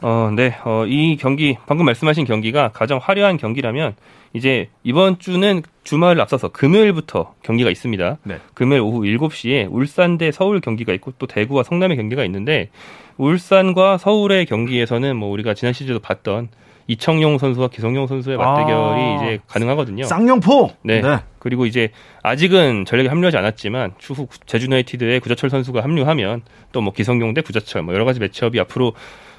어, 0.00 0.30
네. 0.34 0.56
어, 0.64 0.84
이 0.86 1.16
경기, 1.16 1.56
방금 1.66 1.86
말씀하신 1.86 2.24
경기가 2.24 2.70
가장 2.72 2.98
화려한 3.02 3.36
경기라면 3.36 3.96
이제 4.34 4.68
이번 4.84 5.18
주는 5.18 5.62
주말을 5.84 6.20
앞서서 6.20 6.48
금요일부터 6.48 7.34
경기가 7.42 7.70
있습니다. 7.70 8.18
네. 8.22 8.38
금요일 8.54 8.82
오후 8.82 9.00
7시에 9.00 9.68
울산 9.70 10.18
대 10.18 10.30
서울 10.30 10.60
경기가 10.60 10.92
있고 10.94 11.12
또 11.18 11.26
대구와 11.26 11.62
성남의 11.62 11.96
경기가 11.96 12.24
있는데 12.24 12.70
울산과 13.16 13.98
서울의 13.98 14.46
경기에서는 14.46 15.16
뭐 15.16 15.30
우리가 15.30 15.54
지난 15.54 15.72
시즌에도 15.72 15.98
봤던 16.00 16.48
이청용 16.88 17.38
선수와 17.38 17.68
기성용 17.68 18.06
선수의 18.06 18.36
맞대결이 18.38 19.00
아. 19.00 19.16
이제 19.16 19.38
가능하거든요. 19.46 20.04
쌍용포. 20.04 20.70
네. 20.82 21.00
그리고 21.38 21.66
이제 21.66 21.90
아직은 22.22 22.84
전력에 22.86 23.08
합류하지 23.08 23.36
않았지만 23.36 23.92
추후 23.98 24.26
구- 24.26 24.38
제주 24.46 24.64
유나이티드에 24.66 25.18
구자철 25.20 25.50
선수가 25.50 25.82
합류하면 25.82 26.42
또 26.72 26.80
뭐 26.80 26.92
기성용 26.92 27.34
대 27.34 27.42
구자철 27.42 27.82
뭐 27.82 27.94
여러 27.94 28.04
가지 28.04 28.18
매치업이 28.20 28.58
앞으로 28.60 28.94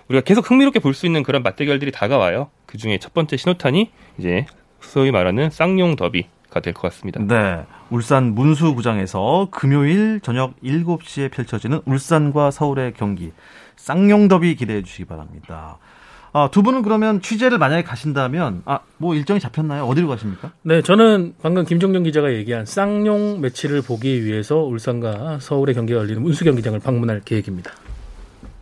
우리가 0.07 0.23
계속 0.23 0.49
흥미롭게 0.49 0.79
볼 0.79 0.93
수 0.93 1.05
있는 1.05 1.23
그런 1.23 1.41
맞대결들이 1.43 1.91
다가와요. 1.91 2.49
그 2.65 2.77
중에 2.77 2.97
첫 2.99 3.13
번째 3.13 3.35
신호탄이 3.37 3.89
이제 4.19 4.45
소위 4.79 5.11
말하는 5.11 5.49
쌍용 5.49 5.95
더비 5.95 6.27
될것 6.51 6.81
같습니다. 6.81 7.19
네. 7.21 7.63
울산 7.91 8.33
문수구장에서 8.35 9.49
금요일 9.51 10.19
저녁 10.21 10.59
7시에 10.63 11.31
펼쳐지는 11.31 11.81
울산과 11.85 12.51
서울의 12.51 12.93
경기 12.97 13.31
쌍용 13.75 14.27
더비 14.27 14.55
기대해 14.55 14.81
주시기 14.83 15.05
바랍니다. 15.05 15.77
아, 16.31 16.49
두 16.51 16.63
분은 16.63 16.81
그러면 16.83 17.21
취재를 17.21 17.57
만약에 17.57 17.83
가신다면 17.83 18.61
아, 18.65 18.79
뭐 18.97 19.15
일정이 19.15 19.39
잡혔나요? 19.39 19.85
어디로 19.85 20.07
가십니까? 20.07 20.51
네, 20.63 20.81
저는 20.81 21.33
방금 21.41 21.65
김종경 21.65 22.03
기자가 22.03 22.33
얘기한 22.33 22.65
쌍용 22.65 23.41
매치를 23.41 23.81
보기 23.81 24.23
위해서 24.25 24.57
울산과 24.57 25.39
서울의 25.39 25.75
경기가 25.75 25.99
열리는 25.99 26.21
운수 26.23 26.43
경기장을 26.43 26.79
방문할 26.79 27.21
계획입니다. 27.25 27.71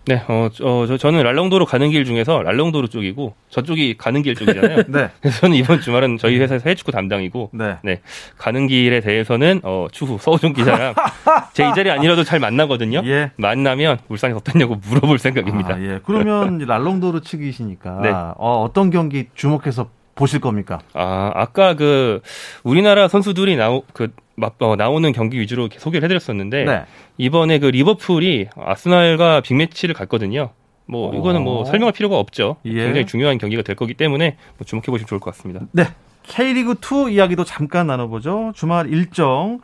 네, 0.07 0.23
어, 0.27 0.49
어 0.63 0.85
저, 0.87 0.97
저는 0.97 1.21
랄롱도로 1.23 1.65
가는 1.65 1.89
길 1.91 2.05
중에서 2.05 2.41
랄롱도로 2.41 2.87
쪽이고 2.87 3.35
저쪽이 3.49 3.97
가는 3.97 4.21
길 4.23 4.35
쪽이잖아요. 4.35 4.83
네. 4.89 5.09
그래서 5.21 5.39
저는 5.41 5.55
이번 5.55 5.81
주말은 5.81 6.17
저희 6.17 6.39
회사에서 6.39 6.69
해축구 6.69 6.91
담당이고 6.91 7.51
네. 7.53 7.77
네 7.83 8.01
가는 8.37 8.67
길에 8.67 8.99
대해서는 9.01 9.61
어, 9.63 9.87
추후 9.91 10.17
서우종 10.19 10.53
기자랑 10.53 10.95
제 11.53 11.67
이 11.67 11.73
자리 11.75 11.91
아니라도 11.91 12.23
잘 12.23 12.39
만나거든요. 12.39 13.01
예. 13.05 13.31
만나면 13.35 13.99
울산이 14.07 14.33
어떠냐고 14.33 14.75
물어볼 14.75 15.19
생각입니다. 15.19 15.75
아, 15.75 15.81
예. 15.81 15.99
그러면 16.05 16.59
랄롱도르 16.59 17.21
측이시니까 17.21 17.99
네. 18.01 18.09
어, 18.11 18.63
어떤 18.63 18.89
경기 18.89 19.27
주목해서 19.35 19.89
보실 20.17 20.39
겁니까? 20.41 20.79
아, 20.93 21.31
아까 21.33 21.75
그 21.75 22.21
우리나라 22.63 23.07
선수들이 23.07 23.55
나오 23.55 23.83
그 23.93 24.11
막- 24.35 24.55
어, 24.59 24.75
나오는 24.75 25.11
경기 25.13 25.39
위주로 25.39 25.63
이렇게 25.63 25.79
소개를 25.79 26.03
해드렸었는데 26.05 26.65
네. 26.65 26.83
이번에 27.17 27.59
그 27.59 27.67
리버풀이 27.67 28.47
아스날과 28.55 29.41
빅매치를 29.41 29.95
갔거든요. 29.95 30.49
뭐 30.85 31.13
이거는 31.13 31.43
뭐 31.43 31.61
어. 31.61 31.65
설명할 31.65 31.93
필요가 31.93 32.17
없죠. 32.17 32.57
예. 32.65 32.71
굉장히 32.73 33.05
중요한 33.05 33.37
경기가 33.37 33.61
될 33.61 33.75
거기 33.75 33.93
때문에 33.93 34.37
뭐 34.57 34.65
주목해 34.65 34.85
보시면 34.87 35.07
좋을 35.07 35.19
것 35.19 35.33
같습니다. 35.35 35.65
네. 35.71 35.83
K리그 36.23 36.75
2 36.81 37.09
이야기도 37.13 37.43
잠깐 37.45 37.87
나눠보죠. 37.87 38.51
주말 38.55 38.87
일정 38.89 39.59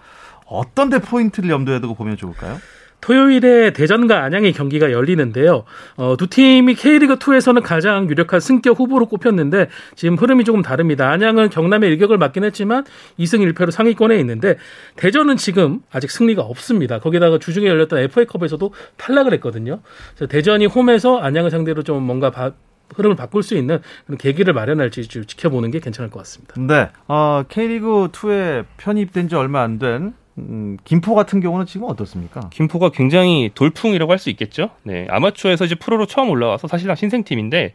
어떤 0.46 0.90
데 0.90 1.00
포인트를 1.00 1.50
염두에 1.50 1.80
두고 1.80 1.94
보면 1.96 2.18
좋을까요? 2.18 2.58
토요일에 3.04 3.72
대전과 3.74 4.24
안양의 4.24 4.54
경기가 4.54 4.94
열리는데요. 4.94 5.66
어, 5.98 6.16
두 6.18 6.28
팀이 6.28 6.74
K리그2에서는 6.76 7.62
가장 7.62 8.10
유력한 8.10 8.40
승격 8.40 8.80
후보로 8.80 9.08
꼽혔는데 9.08 9.68
지금 9.96 10.16
흐름이 10.16 10.46
조금 10.46 10.62
다릅니다. 10.62 11.10
안양은 11.12 11.50
경남의 11.50 11.90
일격을 11.90 12.18
맞긴 12.18 12.46
했지만 12.46 12.86
2승 13.20 13.52
1패로 13.54 13.72
상위권에 13.72 14.18
있는데 14.20 14.56
대전은 14.96 15.36
지금 15.36 15.82
아직 15.92 16.12
승리가 16.12 16.44
없습니다. 16.44 17.00
거기다가 17.00 17.40
주중에 17.40 17.68
열렸던 17.68 18.00
FA컵에서도 18.00 18.74
탈락을 18.96 19.34
했거든요. 19.34 19.82
그래서 20.16 20.28
대전이 20.32 20.68
홈에서 20.68 21.18
안양을 21.18 21.52
상대로 21.52 21.84
좀 21.84 22.04
뭔가 22.04 22.32
바- 22.32 22.54
흐름을 22.96 23.18
바꿀 23.18 23.44
수 23.44 23.56
있는 23.56 23.80
그런 24.06 24.18
계기를 24.18 24.54
마련할지 24.54 25.08
좀 25.10 25.26
지켜보는 25.26 25.72
게 25.72 25.80
괜찮을 25.80 26.10
것 26.10 26.20
같습니다. 26.20 26.54
네. 26.58 26.90
어, 27.10 27.44
K리그 27.50 28.10
2에 28.14 28.66
편입된 28.78 29.28
지 29.28 29.36
얼마 29.36 29.62
안 29.62 29.78
된 29.80 30.14
음, 30.40 30.78
김포 30.84 31.14
같은 31.16 31.40
경우는 31.40 31.66
지금 31.66 31.88
어떻습니까? 31.88 32.50
김포가 32.52 32.90
굉장히 32.90 33.52
돌풍이라고 33.54 34.12
할 34.12 34.18
수 34.20 34.30
있겠죠. 34.32 34.70
네, 34.84 35.06
아마추어에서 35.10 35.66
이제 35.66 35.76
프로로 35.76 36.06
처음 36.06 36.30
올라와서 36.30 36.68
사실상 36.68 36.96
신생팀인데 36.96 37.74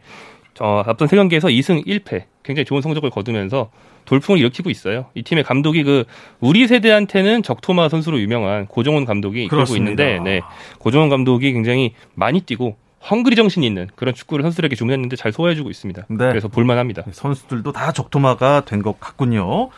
어, 0.59 0.83
앞선 0.85 1.07
세 1.07 1.15
경기에서 1.15 1.47
2승 1.47 1.85
1패 1.85 2.23
굉장히 2.43 2.65
좋은 2.65 2.81
성적을 2.81 3.09
거두면서 3.11 3.69
돌풍을 4.05 4.39
일으키고 4.39 4.69
있어요. 4.71 5.05
이 5.13 5.21
팀의 5.21 5.43
감독이 5.43 5.83
그 5.83 6.03
우리 6.39 6.67
세대한테는 6.67 7.43
적토마 7.43 7.87
선수로 7.89 8.19
유명한 8.19 8.65
고종원 8.65 9.05
감독이 9.05 9.43
이끌고. 9.45 9.75
있는데 9.77 10.19
네, 10.23 10.41
고종원 10.79 11.09
감독이 11.09 11.53
굉장히 11.53 11.93
많이 12.15 12.41
뛰고 12.41 12.75
헝그리 13.09 13.35
정신이 13.35 13.65
있는 13.65 13.87
그런 13.95 14.13
축구를 14.13 14.43
선수들에게 14.43 14.75
주문했는데 14.75 15.15
잘 15.15 15.31
소화해주고 15.31 15.69
있습니다. 15.69 16.05
네. 16.09 16.17
그래서 16.29 16.47
볼만합니다. 16.49 17.03
선수들도 17.11 17.71
다 17.71 17.91
적토마가 17.91 18.65
된 18.65 18.81
것 18.81 18.99
같군요. 18.99 19.69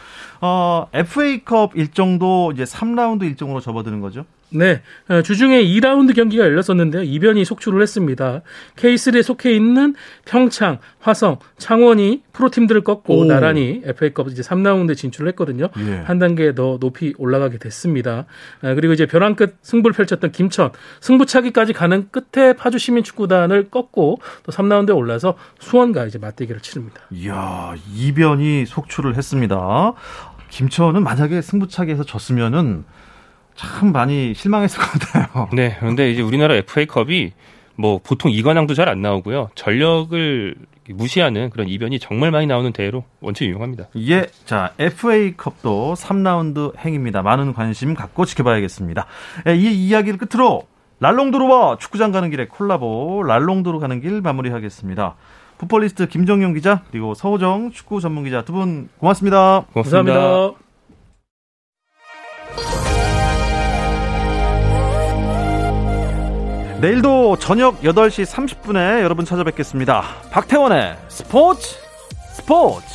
어, 0.41 0.88
FA컵 0.93 1.75
일정도 1.75 2.51
이제 2.53 2.63
3라운드 2.63 3.23
일정으로 3.23 3.60
접어드는 3.60 3.99
거죠? 4.01 4.25
네, 4.54 4.82
어, 5.08 5.22
주중에 5.22 5.64
2라운드 5.64 6.14
경기가 6.14 6.44
열렸었는데요. 6.44 7.04
이변이 7.04 7.46
속출을 7.46 7.82
했습니다. 7.82 8.42
K3에 8.76 9.24
속해 9.24 9.54
있는 9.54 9.96
평창, 10.26 10.80
화성, 11.00 11.40
창원이 11.58 12.24
프로팀들을 12.34 12.84
꺾고 12.84 13.20
오. 13.20 13.26
나란히 13.26 13.82
FA컵 13.86 14.28
이제 14.28 14.42
3라운드 14.42 14.98
진출을 14.98 15.30
했거든요. 15.30 15.70
예. 15.80 16.02
한 16.04 16.20
단계 16.20 16.54
더 16.54 16.78
높이 16.80 17.14
올라가게 17.18 17.60
됐습니다. 17.60 18.26
아, 18.62 18.74
그리고 18.74 18.94
이제 18.94 19.06
벼랑 19.06 19.36
끝 19.36 19.58
승부를 19.62 19.96
펼쳤던 19.96 20.32
김천, 20.34 20.72
승부차기까지 21.00 21.72
가는 21.72 22.10
끝에 22.12 22.54
파주 22.54 22.78
시민축구단을 22.78 23.70
꺾고 23.70 24.20
또 24.44 24.52
3라운드에 24.52 24.96
올라서 24.96 25.36
수원과 25.60 26.06
이제 26.08 26.20
맞대결을 26.20 26.62
치릅니다. 26.62 27.02
이야, 27.12 27.74
이변이 27.96 28.66
속출을 28.66 29.16
했습니다. 29.16 29.94
김천은 30.50 31.04
만약에 31.04 31.42
승부차기에서 31.42 32.04
졌으면은 32.04 32.84
참 33.56 33.92
많이 33.92 34.34
실망했을 34.34 34.80
것 34.80 34.92
같아요. 35.00 35.50
네, 35.54 35.76
그런데 35.80 36.12
이제 36.12 36.22
우리나라 36.22 36.56
FA컵이 36.56 37.32
뭐 37.76 38.00
보통 38.04 38.32
이관왕도 38.32 38.74
잘 38.74 38.90
안 38.90 39.02
나오고요. 39.02 39.50
전력을 39.56 40.56
무시하는 40.90 41.50
그런 41.52 41.68
이변이 41.70 42.00
정말 42.00 42.32
많이 42.32 42.48
나오는 42.48 42.72
대회로 42.74 43.04
원체 43.22 43.46
유명합니다. 43.46 43.88
예, 43.98 44.28
자, 44.46 44.74
FA컵도 44.78 45.94
3라운드 45.96 46.78
행입니다. 46.78 47.22
많은 47.22 47.54
관심 47.54 47.94
갖고 47.94 48.26
지켜봐야겠습니다. 48.26 49.06
예, 49.48 49.56
이 49.56 49.88
이야기를 49.88 50.18
끝으로 50.20 50.64
랄롱도로와 51.00 51.78
축구장 51.80 52.12
가는 52.12 52.30
길의 52.30 52.50
콜라보 52.50 53.24
랄롱도로 53.26 53.80
가는 53.80 54.02
길 54.02 54.22
마무리하겠습니다. 54.22 55.16
풋볼리스트 55.58 56.08
김정용 56.08 56.54
기자 56.54 56.82
그리고 56.92 57.14
서호정 57.14 57.72
축구 57.72 58.02
전문 58.02 58.24
기자 58.24 58.44
두 58.44 58.54
분 58.54 58.90
고맙습니다. 58.98 59.66
고맙습니다. 59.74 60.14
감사합니다. 60.14 60.61
내일도 66.82 67.38
저녁 67.38 67.80
8시 67.82 68.26
30분에 68.26 69.04
여러분 69.04 69.24
찾아뵙겠습니다. 69.24 70.02
박태원의 70.32 70.98
스포츠 71.10 71.78
스포츠 72.34 72.88